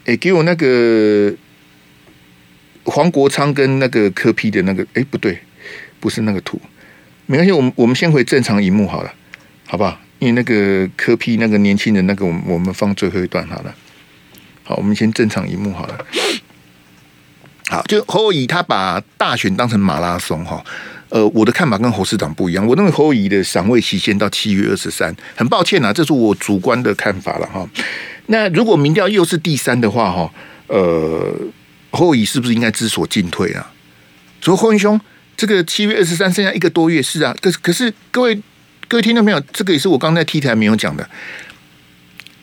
[0.06, 1.34] 诶、给我那个
[2.84, 5.40] 黄国昌跟那个柯 P 的那个，诶、不对，
[6.00, 6.60] 不是那个图，
[7.26, 9.14] 没关系，我们我们先回正常荧幕好了，
[9.68, 10.00] 好不好？
[10.26, 13.76] 因为那个柯批那个年轻人那个，我们我们放最后一段好了。
[14.64, 16.06] 好，我们先正常一幕好了。
[17.68, 20.66] 好，就侯友宜他把大选当成马拉松哈。
[21.10, 22.66] 呃，我的看法跟侯市长不一样。
[22.66, 25.16] 我认为侯友宜的赏味期限到七月二十三。
[25.36, 27.70] 很抱歉啊，这是我主观的看法了哈。
[28.26, 30.34] 那如果民调又是第三的话哈，
[30.66, 31.32] 呃，
[31.92, 33.72] 侯友宜是不是应该知所进退啊？
[34.42, 35.00] 所以侯文兄，
[35.38, 38.42] 这个七月二十三剩下一个多月是啊，可是可是各位。
[38.88, 39.40] 各位听到没有？
[39.52, 41.10] 这个也是我刚才 T 台没有讲的。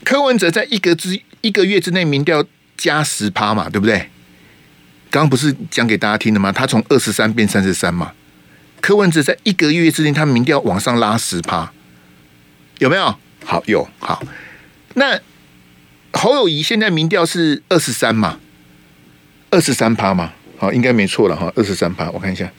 [0.05, 2.45] 柯文哲在一个之一个月之内民调
[2.77, 4.11] 加十趴嘛，对不对？
[5.11, 6.51] 刚刚不是讲给大家听的吗？
[6.51, 8.13] 他从二十三变三十三嘛。
[8.81, 11.73] 柯文哲在一个月之内，他民调往上拉十趴，
[12.79, 13.17] 有没有？
[13.45, 14.23] 好，有好。
[14.95, 15.21] 那
[16.13, 18.41] 侯友谊现在民调是二十三嘛？
[19.51, 20.33] 二十三趴嘛？
[20.59, 21.53] 好，应该没错了哈。
[21.55, 22.51] 二十三趴，我看一下，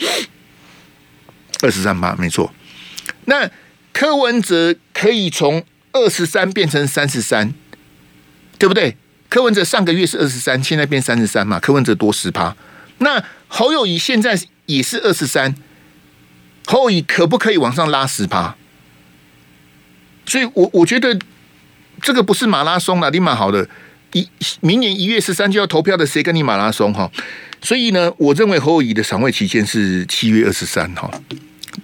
[1.62, 2.54] 二十三趴没错。
[3.26, 3.50] 那
[3.93, 7.53] 柯文哲可以从二十三变成三十三，
[8.60, 8.97] 对不对？
[9.29, 11.60] 柯文哲上个月是二十三，现在变三十三嘛？
[11.60, 12.56] 柯文哲多十趴。
[12.97, 15.56] 那侯友谊现在也是二十三，
[16.65, 18.56] 侯友谊可不可以往上拉十趴？
[20.25, 21.17] 所以我我觉得
[22.01, 23.67] 这个不是马拉松了，你蛮好的。
[24.13, 24.27] 一
[24.62, 27.10] 明年一月十三就要投票的，谁跟你马拉松哈？
[27.62, 31.10] 所以呢，我认为侯友宜的赏味期限是七月二十三哈。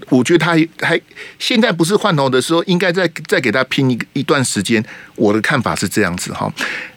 [0.10, 1.00] 我觉得他还
[1.38, 4.84] 现在不是换头的时候，应该再再给他拼一一段时间。
[5.16, 6.52] 我的看法是这样子哈。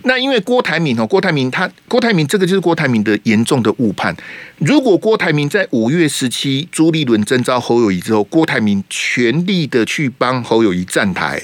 [0.05, 4.15] 那因为郭台铭哦，郭台铭他郭台铭这个就是郭台铭的严重的误判。
[4.59, 11.43] 如果郭台铭在五月十七朱立伦征召侯友谊之后，郭台铭全力的去帮侯友谊站台，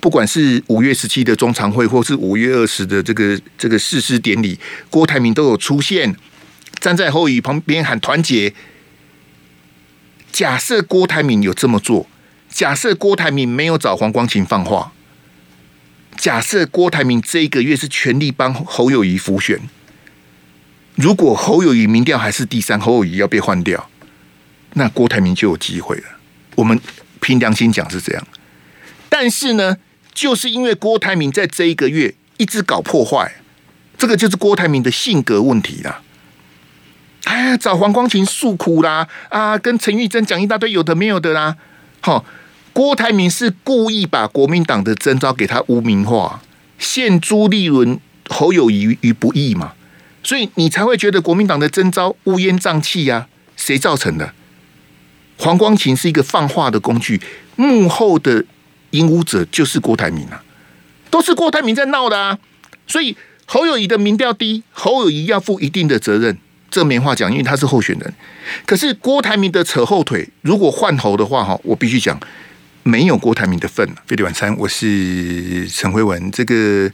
[0.00, 4.58] 不管是五月十七的中常会，或是五月二十的这个这个誓师典礼，
[4.90, 6.16] 郭台铭都有出现，
[6.80, 8.52] 站在侯友宜旁边喊团结。
[10.38, 12.06] 假设郭台铭有这么做，
[12.48, 14.92] 假设郭台铭没有找黄光芹放话，
[16.16, 19.58] 假设郭台铭这一个月是全力帮侯友谊辅选，
[20.94, 23.90] 如果侯友谊民调还是第三，侯友谊要被换掉，
[24.74, 26.04] 那郭台铭就有机会了。
[26.54, 26.80] 我们
[27.18, 28.24] 凭良心讲是这样。
[29.08, 29.78] 但是呢，
[30.14, 33.40] 就是因为郭台铭在这一个月一直搞破坏，
[33.96, 36.00] 这个就是郭台铭的性格问题啦。
[37.24, 41.56] 哎，找黄光芹诉苦啦，啊，跟陈玉珍讲一大堆有的没有的啦。
[42.00, 42.24] 好，
[42.72, 46.42] 郭台铭是故意把国民党的征召给他污名化，
[46.78, 49.72] 陷朱立伦、侯友宜于不义嘛。
[50.22, 53.26] 所以你才会觉得国民党的征召乌烟瘴气呀？
[53.56, 54.32] 谁造成的？
[55.36, 57.20] 黄光芹是一个放话的工具，
[57.56, 58.44] 幕后的
[58.90, 60.42] 引武者就是郭台铭啊，
[61.10, 62.38] 都是郭台铭在闹的啊。
[62.86, 66.38] 所以侯友宜的民调低，侯友宜要负一定的责任，
[66.70, 68.14] 这没话讲，因为他是候选人。
[68.66, 72.18] 可是郭台铭的扯后腿，如果换头的话，哈，我必须讲，
[72.82, 73.88] 没有郭台铭的份。
[74.06, 76.90] 飞碟晚餐，我是陈辉文，这个。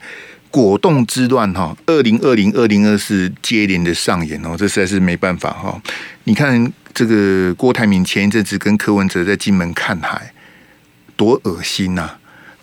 [0.55, 5.83] 果冻之乱哈，二零二零、二零二四接连的上演哦，这实在是没办法哈。
[6.23, 10.33] 你看这个郭台铭前一阵子跟柯文哲在金门看海，
[11.17, 12.09] 多恶心呐！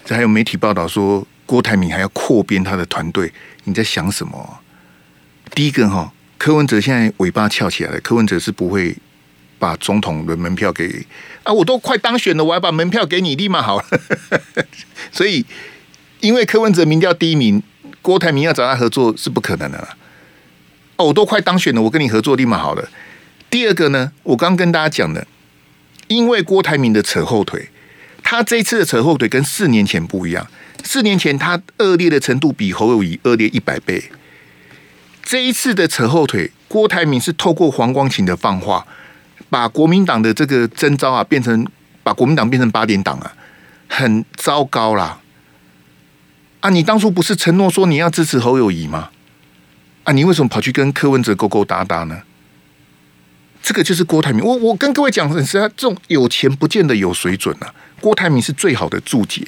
[0.06, 3.34] 这还有媒体报道说郭台铭还要扩编他的团队，
[3.66, 4.60] 你在想什么？
[5.54, 8.98] 第一个哈，柯文哲现在尾巴翘起来了，柯文哲是不会
[9.60, 11.06] 把总统的门票给
[11.44, 13.86] 啊，我都快当选了，我还把门票给你，立马好了。
[15.14, 15.46] 所以
[16.20, 17.62] 因为柯文哲民调第一名。
[18.02, 19.90] 郭台铭要找他合作是不可能的了。
[20.96, 22.90] 哦，我都快当选了，我跟你合作立马好了。
[23.52, 25.28] 第二个呢，我刚跟大家讲的，
[26.08, 27.70] 因为郭台铭的扯后腿，
[28.24, 30.48] 他这一次的扯后腿跟四年前不一样。
[30.84, 34.04] 四年前他恶劣的程度比侯友谊恶劣一百倍。
[35.32, 38.86] 这一次的扯后腿，郭台铭是透过黄光芹的放话，
[39.50, 41.66] 把国民党的这个征召啊，变成
[42.04, 43.34] 把国民党变成八点党啊，
[43.88, 45.22] 很糟糕啦。
[46.60, 46.70] 啊！
[46.70, 49.10] 你当初不是承诺说你要支持侯友谊吗？
[50.04, 50.12] 啊！
[50.12, 52.24] 你为什么跑去跟柯文哲勾勾搭搭呢？
[53.64, 54.44] 这个就是郭台铭。
[54.44, 57.74] 我我跟各位讲的是，这种有钱不见得有水准啊。
[58.02, 59.48] 郭台铭是最好的注解。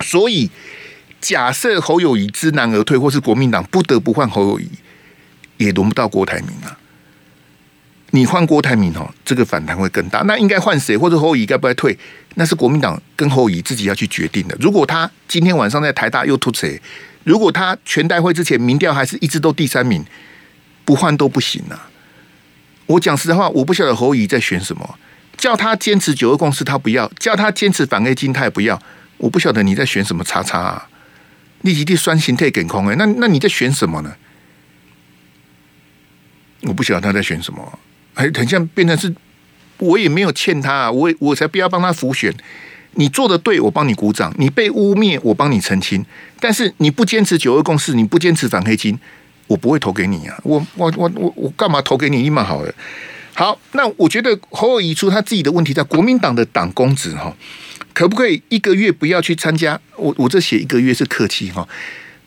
[0.00, 0.50] 所以，
[1.24, 4.68] 假设侯友宜知难而退，或是国民党不得不换侯友宜，
[5.56, 6.76] 也轮不到郭台铭啊。
[8.10, 10.20] 你换郭台铭哦，这个反弹会更大。
[10.26, 11.98] 那应该换谁，或者侯友宜该不该退？
[12.34, 14.54] 那是国民党跟侯友宜自己要去决定的。
[14.60, 16.78] 如果他今天晚上在台大又突谁，
[17.24, 20.04] 如果他全代会之前民调还是一直都第三名，
[20.84, 21.88] 不换都不行啊！
[22.84, 24.98] 我讲实话，我不晓得侯友宜在选什么。
[25.38, 28.78] 叫他坚持九二共识，他不要；叫他坚持反 A 金，他也不要。
[29.16, 30.88] 我不晓得你在选什么叉叉啊！
[31.64, 34.14] 立即地酸心态梗空哎，那那你在选什么呢？
[36.62, 37.78] 我不晓得他在选什么。
[38.14, 39.12] 还很像变成是，
[39.78, 42.32] 我也没有欠他啊，我我才不要帮他辅选。
[42.92, 46.04] 你做的对，我帮你鼓掌；你被污蔑，我帮你澄清。
[46.38, 48.96] 但是你不坚持九二共识，你不坚持反黑金，
[49.48, 50.38] 我不会投给你啊！
[50.44, 52.18] 我我我我我干嘛投给你？
[52.18, 52.72] 你蛮好的。
[53.34, 57.34] 好，那我觉得侯友宜出他自己的问题，在国民党的党公职哈，
[57.94, 59.80] 可不可以一个月不要去参加？
[59.96, 61.66] 我我这写一个月是客气哈。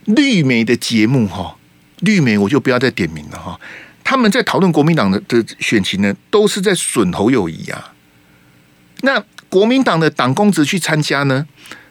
[0.06, 1.58] 绿媒的节目哈，
[2.00, 3.60] 绿媒我就不要再点名了哈。
[4.04, 7.94] 他们在讨论国民党的的选情呢，都是在损侯友谊啊。
[9.02, 11.46] 那国民党的党公职去参加呢，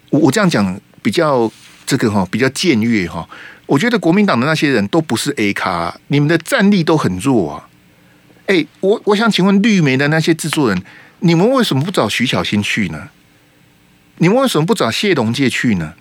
[0.09, 1.53] 我我这样讲比较
[1.85, 3.29] 这个哈，比较僭越哈。
[3.67, 7.69] 我觉得国民党的那些人都不是 A 咖，你们的战力都很弱啊。
[8.47, 10.83] 哎，我我想请问绿媒的那些制作人，
[11.19, 13.11] 你们为什么不找徐巧芯去呢？
[14.19, 15.95] 你为什么不找谢龙介去呢？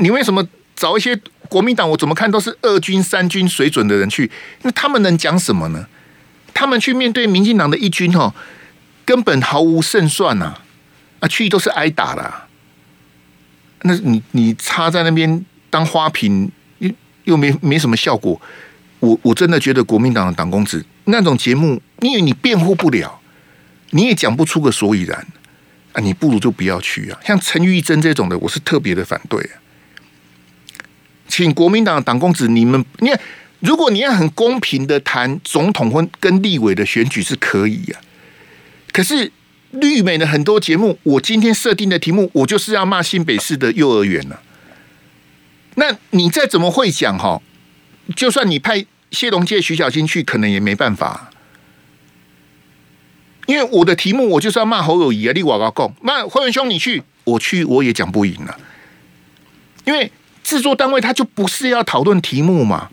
[0.00, 1.20] 你为什么找一些？
[1.48, 4.30] 国民党我怎么看都是二军三军水准的人去，
[4.62, 5.86] 那他们能讲什么呢？
[6.54, 8.32] 他们去面对民进党的一军哦，
[9.04, 10.54] 根本毫无胜算呐！
[11.20, 12.32] 啊，去都是挨打的。
[13.82, 16.90] 那你你插在那边当花瓶，又
[17.24, 18.40] 又没没什么效果。
[19.00, 23.20] 我我真的觉得国民党的党公子那种节目，因为你辩护不了，
[23.90, 25.26] 你也讲不出个所以然
[25.92, 27.18] 啊，你不如就不要去啊。
[27.24, 29.60] 像陈玉珍这种的，我是特别的反对啊。
[31.28, 33.20] 请国民党的党公子，你们，你看，
[33.60, 39.32] 如果你要很公平的谈总统或跟立委的选举是可以呀、啊，可是
[39.70, 44.42] 绿美的很多节目，我今天设定的题目，我就是要骂新北市的幼儿园了、啊。
[45.76, 47.40] 那你再怎么会讲哈，
[48.14, 51.31] 就算你派谢龙介、徐小新去，可能也没办法，
[53.46, 58.56] 因为我的题目我就是要骂侯友谊啊，立瓦高共，那辉文兄你去，我去我也讲不赢了，
[59.84, 60.10] 因为。
[60.44, 62.90] 制作单位他就不是要讨论题目嘛，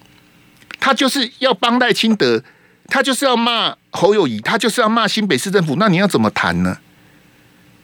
[0.79, 2.43] 他就是要帮赖清德，
[2.87, 6.77] 他就是要骂侯友谊，他就是要骂新北市政府，那你要怎么谈呢？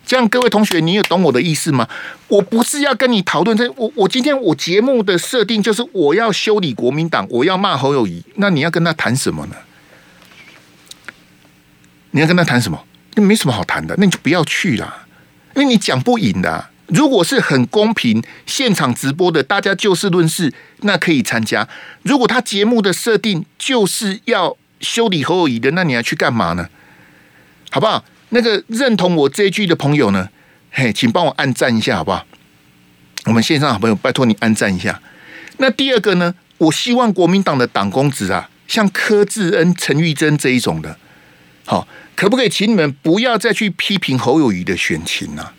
[0.05, 1.89] 这样各位同学，你有懂我的意思吗？
[2.27, 9.55] 我不是要跟你讨论这，我我今天我节目的设定就是我要修理国民党，我要骂侯友谊，那你要跟他谈什么呢？
[12.15, 12.81] 你要跟他谈什么？
[13.15, 15.05] 那没什么好谈的，那你就不要去啦，
[15.53, 16.69] 因为你讲不赢的。
[16.87, 21.67] 如果是很公平，现场直播的，大家就事论事，那可以参加。
[22.03, 26.69] 如果他节目的设定就是要修理侯友宜的，那你还去干嘛呢？
[27.69, 28.05] 好不好？
[28.29, 30.29] 那个认同我这一句的朋友呢，
[30.71, 32.25] 嘿，请帮我按赞一下，好不好？
[33.25, 35.01] 我们线上好朋友，拜托你按赞一下。
[35.57, 40.97] 那第二个呢，我希望国民党的党公子啊，像柯志恩、陈玉珍这一种的，
[41.65, 45.51] 好，可不可以请你们不要再去批评侯友谊的选情呢、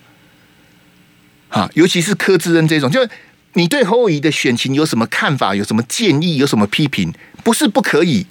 [1.50, 1.68] 啊？
[1.74, 3.07] 尤其是柯志恩这种，就
[3.52, 5.54] 你对侯友谊的选情有什么看法？
[5.54, 6.36] 有什么建议？
[6.36, 7.12] 有什么批评？
[7.44, 8.26] 不是不可以，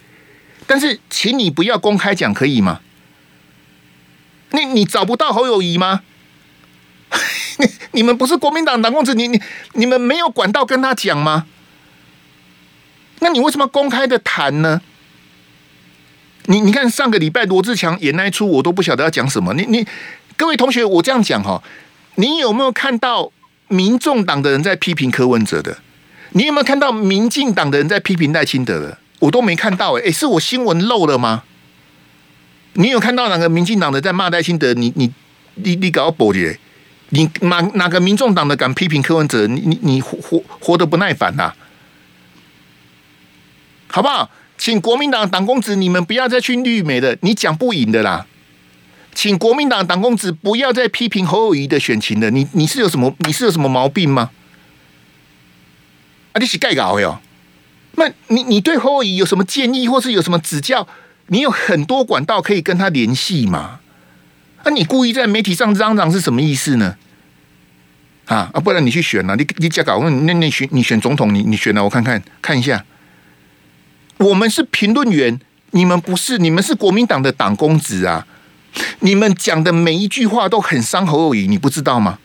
[0.68, 2.82] 但是请你不要公开讲，可以吗？
[4.52, 6.02] 你你找不到侯友谊吗？
[7.58, 7.68] 你
[8.02, 9.42] 你们不是国民党党公子，你你
[9.74, 11.46] 你们没有管道跟他讲吗？
[13.20, 14.82] 那你为什么公开的谈呢？
[16.48, 19.54] 你你看上个礼拜罗志强演那一出，我都不晓得要讲什么。
[19.54, 19.86] 你你
[20.38, 21.62] 各位同学，我这样讲哈。
[22.16, 23.32] 你有没有看到
[23.68, 25.78] 民众党的人在批评柯文哲的？
[26.32, 28.98] 你有没有看到民进党的人在批评赖清德的？
[29.20, 31.44] 我都没看到哎、是我新闻漏了吗？
[32.74, 34.74] 你有看到哪个民进党的在骂赖清德？
[34.74, 35.12] 你你
[35.56, 36.60] 你你搞保洁？
[37.10, 39.48] 你哪哪个民众党的敢批评柯文哲？
[39.48, 41.54] 你你你活活活得不耐烦呐、
[43.88, 44.30] 好不好？
[44.58, 48.26] 请国民党党公子，你们不要再去绿媒的，你讲不赢的啦。
[49.14, 52.30] 请国民党党公子不要再批评侯友谊的选情了。
[52.32, 53.16] 你你是有什么？
[53.20, 54.32] 你是有什么毛病吗？
[56.34, 57.20] 啊，你是盖稿哟？
[57.94, 60.88] 那你你对侯友谊有什么建议，或是有什么指教？
[61.28, 63.80] 你有很多管道可以跟他联系嘛？
[64.64, 66.98] 那、啊、你故意在媒体上嚷嚷是什么意思呢？
[68.26, 68.60] 啊啊！
[68.60, 72.84] 不然你去选啊，你你加稿，那那你选你选总统，你你选了，我看看看一下。
[74.26, 75.40] 我们是评论员，
[75.72, 78.26] 你们不是，你们是国民党的党公子啊。
[79.02, 82.18] 你们讲的每一句话都很伤侯友宜，你不知道吗？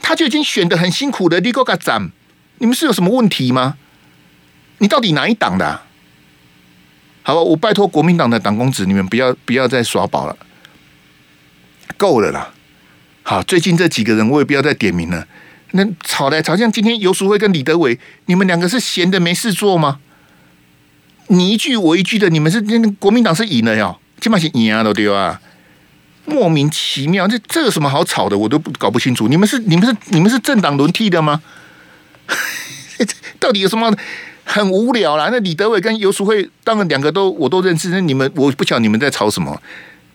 [0.00, 2.10] 他就已经选得很辛苦的，你给我斩，
[2.58, 3.76] 你们是有什么问题吗？
[4.78, 5.82] 你到底哪一党的？
[7.22, 10.36] 好吧，我拜托国民党的党公子，你们不要不要再耍宝了，
[11.98, 12.54] 够了啦。
[13.22, 15.26] 好，最近这几个人我也不要再点名了。
[15.72, 20.00] 那吵来吵，像今天游淑慧跟李德伟，你们两个是闲的没事做吗？
[21.28, 22.60] 你一句我一句的，你们是
[22.98, 23.98] 国民党是赢了哟。
[24.20, 25.40] 起码是赢啊，都对啊，
[26.24, 28.36] 莫名其妙，这这有什么好吵的？
[28.36, 29.28] 我都不搞不清楚。
[29.28, 31.42] 你们是你们是你们是政党轮替的吗？
[33.38, 33.94] 到底有什么
[34.44, 35.28] 很无聊啦？
[35.30, 37.90] 那李德伟跟游淑慧，当然两个都我都认识。
[37.90, 39.60] 那你们我不晓得你们在吵什么，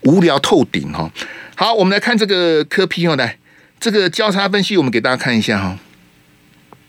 [0.01, 1.09] 无聊透顶哈。
[1.55, 3.37] 好，我们来看这个科批哦，来
[3.79, 5.77] 这个交叉分析，我们给大家看一下哈。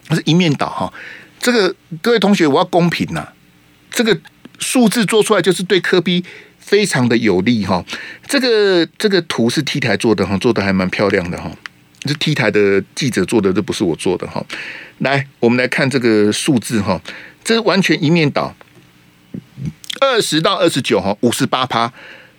[0.08, 0.92] 它是一面倒哈。
[1.38, 3.28] 这个各位同学，我要公平呐。
[3.92, 4.18] 这个
[4.58, 6.24] 数字做出来就是对科比。
[6.64, 7.84] 非常的有利哈，
[8.28, 11.50] 这个这个图是 T 台做的哈，做的还蛮漂亮的哈，
[12.02, 14.42] 这 T 台的记者做的，这不是我做的哈。
[14.98, 17.02] 来，我们来看这个数字哈，
[17.42, 18.54] 这完全一面倒，
[20.00, 21.92] 二十到二十九哈，五十八趴，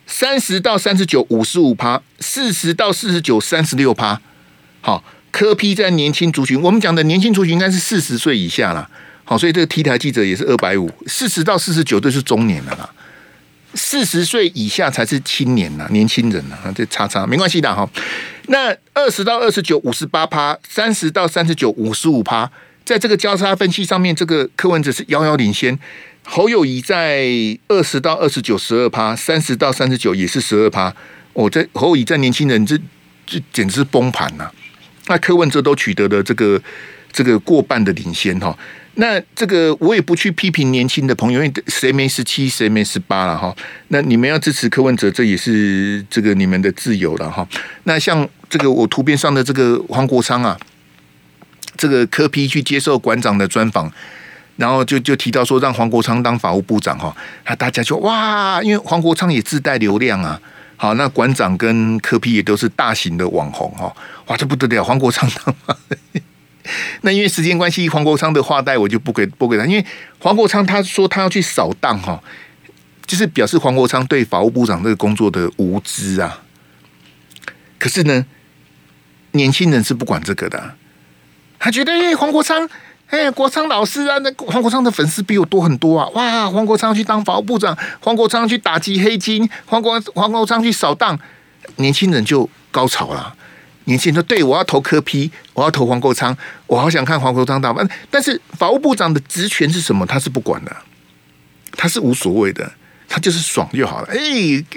[0.07, 4.21] 三十到三十九五十五趴，四十到四十九三十六趴。
[4.79, 8.89] 好，科比在年轻族群，我们讲的年轻族群应该是四十岁以下啦。
[9.25, 12.89] 好，所以这个 T 台记者也是二百五，四十到四十九都是中年的啦。
[13.75, 17.89] 四十岁以下才是青年呐、年轻人呐、这差差没关系的哈。
[18.47, 22.51] 那二十到二十九五十八趴，三十到三十九五十五趴，
[22.85, 25.79] 在这个交叉分析上面，这个柯文哲是遥遥领先。
[26.25, 27.25] 侯友宜在
[27.67, 30.93] 二十到二十九十二趴，三十到三十九也是十二趴。
[31.33, 32.77] 我在侯友宜在年轻人这
[33.25, 34.51] 这简直是崩盘呐。
[35.07, 36.61] 那柯文哲都取得了这个
[37.11, 38.55] 这个过半的领先哈。
[38.95, 43.55] 那这个我也不去批评年轻的朋友，因为谁没十七，谁没十八了哈。
[43.87, 47.47] 那你们要支持柯文哲，这也是这个你们的自由了哈。
[47.85, 50.55] 那像这个我图片上的这个黄国昌啊，
[51.75, 53.91] 这个柯批去接受馆长的专访，
[54.57, 57.15] 然后就就提到说让黄国昌当法务部长哈，
[57.47, 60.39] 那大家就哇，因为黄国昌也自带流量啊。
[60.77, 63.91] 好，那馆长跟柯批也都是大型的网红哈，
[64.27, 65.55] 哇这不得了，黄国昌当。
[67.01, 69.65] 那因为时间关系，黄国昌的话带我就不给不给他。
[69.65, 69.85] 因为
[70.19, 72.21] 黄国昌他说他要去扫荡哈，
[73.05, 76.41] 就是表示黄国昌对法务部长这个工作的无知啊。
[77.77, 78.25] 可是呢，
[79.31, 80.75] 年轻人是不管这个的，
[81.59, 82.69] 他觉得哎，黄国昌
[83.07, 86.07] 哎，国昌老师啊，那黄国昌的粉丝比我多很多啊。
[86.13, 91.19] 哇，黄国昌去当法务部长，黄国昌去打击黑金，黄国黄国昌去扫荡，
[91.75, 93.35] 年轻人就高潮了。
[93.85, 97.87] 年轻人说：“对，我要投柯 P，我要投黄国昌，我好想看黄国昌打扮。
[98.09, 100.05] 但是法务部长的职权是什么？
[100.05, 100.75] 他是不管的，
[101.73, 102.73] 他是无所谓的。
[103.09, 104.07] 他就是爽就好了。
[104.07, 104.17] 哎，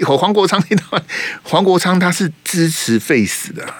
[0.05, 1.03] 和黄国昌那段，
[1.41, 3.73] 黄国昌他是支持废死的。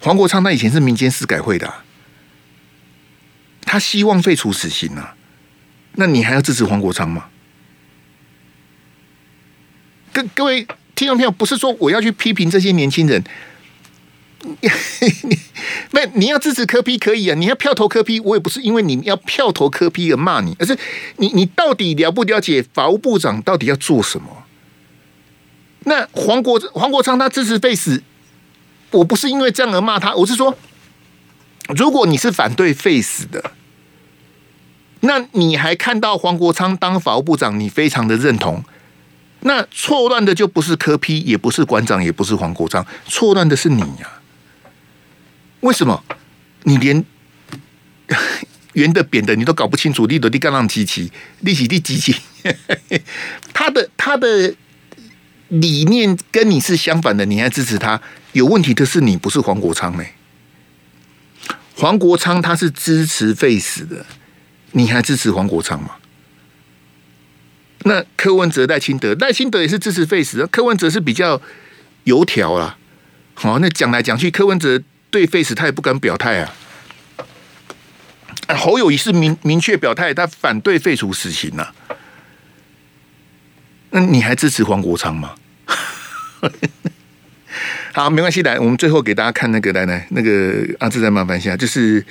[0.00, 1.74] 黄国昌他以前是民间司改会的，
[3.66, 5.14] 他希望废除死刑啊。
[5.96, 7.26] 那你还要支持黄国昌吗？
[10.14, 13.22] 各各位听众朋友，不是说我要去批评这些年轻人。
[15.24, 15.38] 你
[15.92, 20.76] 那你要支持科批可以啊，你要票投科批我也不是因为你要票投科批而骂你，而是
[21.16, 24.44] 你你到底了不了解法务部长到底要做什么？
[25.84, 28.02] 那黄国黄国昌他支持废死，
[28.92, 30.56] 我不是因为这样而骂他，我是说，
[31.74, 33.52] 如果你是反对废死的，
[35.00, 38.62] 那你还看到黄国昌当法务部长，你非常的认同，
[39.40, 44.21] 那错乱的就不是柯批也不是馆长，也不是黄国昌，错乱的是你呀、
[45.62, 46.04] 为什么
[46.64, 47.04] 你连
[48.74, 50.06] 圆的扁的你都搞不清楚？
[50.06, 51.10] 你都你干浪机器，
[51.40, 52.14] 利息第几期？
[53.52, 54.54] 他的他的
[55.48, 58.00] 理念跟你是相反的，你还支持他？
[58.32, 60.04] 有问题的是你，不是黄国昌呢？
[61.76, 64.06] 黄国昌他是支持 Face 的，
[64.72, 65.96] 你还支持黄国昌吗？
[67.84, 71.40] 那柯文哲、赖清德，赖清德也是支持废死，柯文哲是比较
[72.04, 72.78] 油条啦。
[73.34, 74.82] 好，那讲来讲去，柯文哲。
[75.12, 76.54] 对废死他也不敢表态啊！
[78.56, 81.74] 侯友谊是明明确表态，他反对废除死刑呐、啊。
[83.90, 85.34] 那你还支持黄国昌吗？
[87.92, 92.04] 好，没关系，来，我们最后给大家看那个，来来，那个阿志再麻烦一下，就是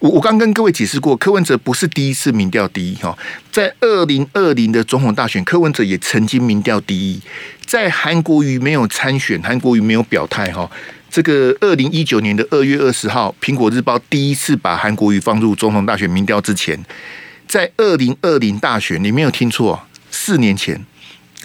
[0.00, 3.16] 我我刚跟各位解释过，柯文哲不是第一次民调第一哈，
[3.52, 7.22] 在二零二零的总统大选，柯文哲也曾经民调第一，
[7.64, 10.68] 在韩国瑜没有参选，韩国瑜没有表态哈。
[11.10, 16.78] 这个二零一九年的二月二十号，《苹果日报》第一次把韩国瑜放入总统大选民调之前，
[17.46, 20.84] 在二零二零大选，你没有听错，四年前，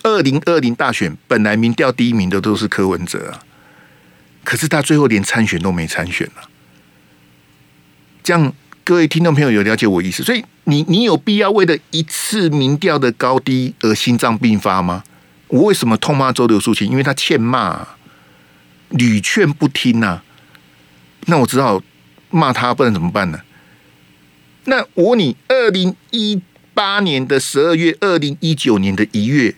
[0.04, 3.40] 二零二零大选本来民调第一名的都是柯文哲，
[4.44, 6.50] 可是他最后连参选都没参选了。
[8.22, 8.54] 这样，
[8.84, 10.24] 各位听众朋友有了解我意思？
[10.24, 15.04] 所以你你有必要为了一次民调的高低而心脏病发吗？
[15.48, 16.92] 我为什么痛骂周流素琴？
[16.92, 17.88] 因为他欠骂。
[18.94, 20.24] 屡劝不听呐、啊，
[21.26, 21.82] 那我只好
[22.30, 23.42] 骂他，不然怎么办呢？
[24.66, 26.42] 那我问你，二零一
[26.74, 29.56] 八年的十二月，二零一九年的一月，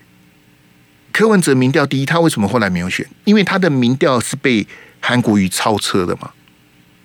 [1.12, 3.06] 柯文哲民调第一，他为什么后来没有选？
[3.24, 4.66] 因为他的民调是被
[5.00, 6.30] 韩国瑜超车的嘛。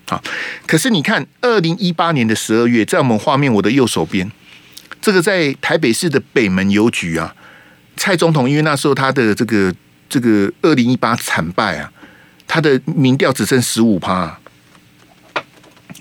[0.07, 0.21] 啊，
[0.65, 4.31] 可是你看，二零一八年的十二月，在我们画面我的右手边，
[5.01, 7.35] 这个在台北市的北门邮局啊，
[7.95, 9.73] 蔡总统因为那时候他的这个
[10.09, 11.91] 这个二零一八惨败啊。
[12.53, 14.37] 他的民调只剩十五趴，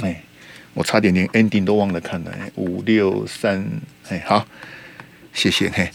[0.01, 0.20] 哎，
[0.74, 3.64] 我差点连 ending 都忘了看了，五六三，
[4.09, 4.44] 哎，好，
[5.32, 5.88] 谢谢，嘿，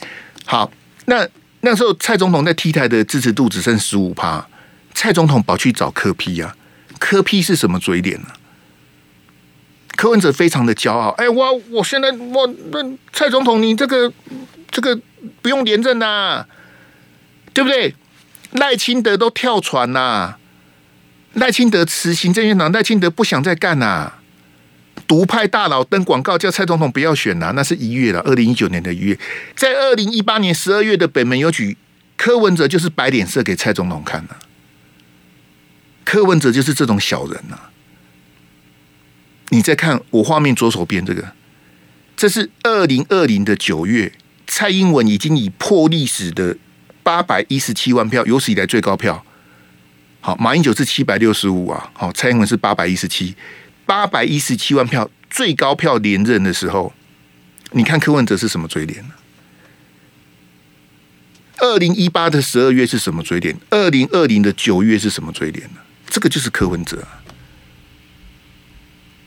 [0.46, 0.72] 好，
[1.08, 1.28] 那
[1.60, 4.48] 那时候蔡总统在 T 台的支持度只剩十五趴，
[4.94, 6.56] 蔡总统跑去找柯 P 啊，
[7.00, 8.28] 柯 P 是什么嘴脸呢？
[9.98, 14.10] 柯文哲非常的骄傲，哎，我我现在我那蔡总统你这个
[14.72, 14.98] 这个
[15.42, 16.46] 不用连任呐，
[17.54, 17.94] 对不对？
[18.52, 20.38] 赖清德都跳船呐。
[21.36, 24.20] 赖清德辞行政院长，赖清德不想再干呐、啊。
[25.08, 29.20] 独派大佬登广告叫蔡总统不要选呐、啊，那是一月了，二零一九年的一月。
[29.56, 31.78] 在二零一八年十二月的北门邮局，
[32.18, 34.40] 柯文哲就是摆脸色给蔡总统看呐、啊。
[36.04, 37.70] 柯文哲就是这种小人呐、啊。
[39.50, 41.34] 你再看我画面左手边这个，
[42.16, 44.14] 这是二零二零的九月，
[44.48, 46.58] 蔡英文已经以破历史的
[47.04, 49.24] 八百一十七万票，有史以来最高票。
[50.26, 53.36] 好，马英九是七百六十五啊，好，蔡英文是八百一十七，
[53.86, 56.92] 八百一十七万票最高票连任的时候，
[57.74, 59.14] 你看柯文哲是什么嘴脸呢？
[61.60, 63.56] 二零一八的十二月是什么嘴脸？
[63.70, 65.78] 二零二零的九月是什么嘴脸呢？
[66.08, 67.22] 这个就是柯文哲啊！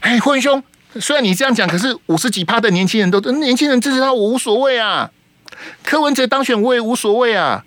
[0.00, 0.60] 哎，霍元兄，
[0.96, 5.12] 虽然你这样讲，可是五十几趴的年轻人都年轻人支持他，我无所谓啊。
[5.84, 7.64] 柯文哲当选我也无所谓啊。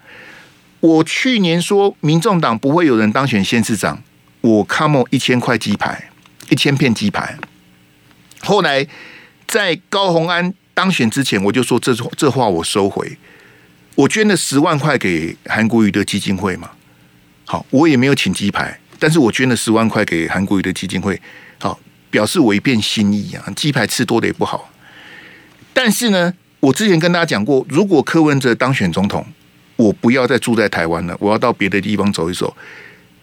[0.82, 4.02] 我去年说民众党不会有人当选县市长，
[4.42, 6.10] 我 come 一千块鸡排，
[6.50, 7.38] 一千片鸡排。
[8.40, 8.88] 后来
[9.48, 13.16] 在高虹安当选之前，我就说这这话我收回。
[13.94, 16.72] 我捐了十万块给韩国瑜的基金会嘛，
[17.46, 21.22] 好，我也没有请鸡排，但是我捐了十万块给韩国瑜的基金会，
[21.60, 21.80] 好，
[22.10, 23.54] 表示我一片心意啊。
[23.56, 24.72] 鸡排吃多了也不好，
[25.74, 29.24] 但是呢，我之前跟大家讲过，如果柯文哲当选总统。
[29.76, 32.56] 我不要再住在台湾了，我要到别的地方走一走。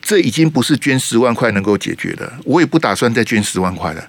[0.00, 4.08] 这已经不是捐十万块能够解决的，我也不打算再捐十万块了。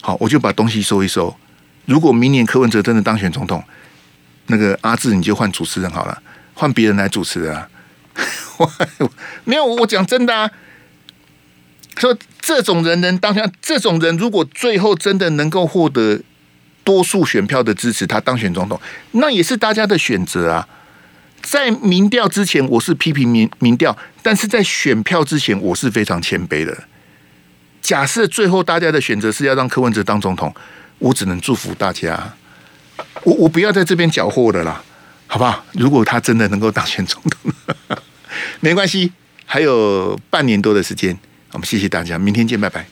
[0.00, 1.34] 好，我就把东西收一收。
[1.86, 3.64] 如果明年柯文哲真的当选总统，
[4.46, 6.22] 那个阿志你就换主持人好了，
[6.54, 7.68] 换别人来主持啊。
[9.44, 10.50] 没有，我讲真的啊。
[11.96, 16.20] 说这种人能当下，这种人如果最后真的能够获得
[16.84, 18.80] 多数选票的支持，他当选总统，
[19.12, 20.68] 那也是大家的选择啊。
[21.42, 26.84] 在民调之前，我是批评民民调，但是在选票之前，我是非常谦卑的。
[27.80, 30.54] 假设最后大家的选择是要让柯文哲当总统，
[30.98, 32.32] 我只能祝福大家。
[33.24, 34.82] 我我不要在这边搅和的啦，
[35.26, 35.64] 好不好？
[35.72, 37.52] 如果他真的能够当选总统，
[38.60, 39.12] 没关系，
[39.44, 41.18] 还有半年多的时间。
[41.52, 42.91] 我们谢谢大家，明天见，拜拜。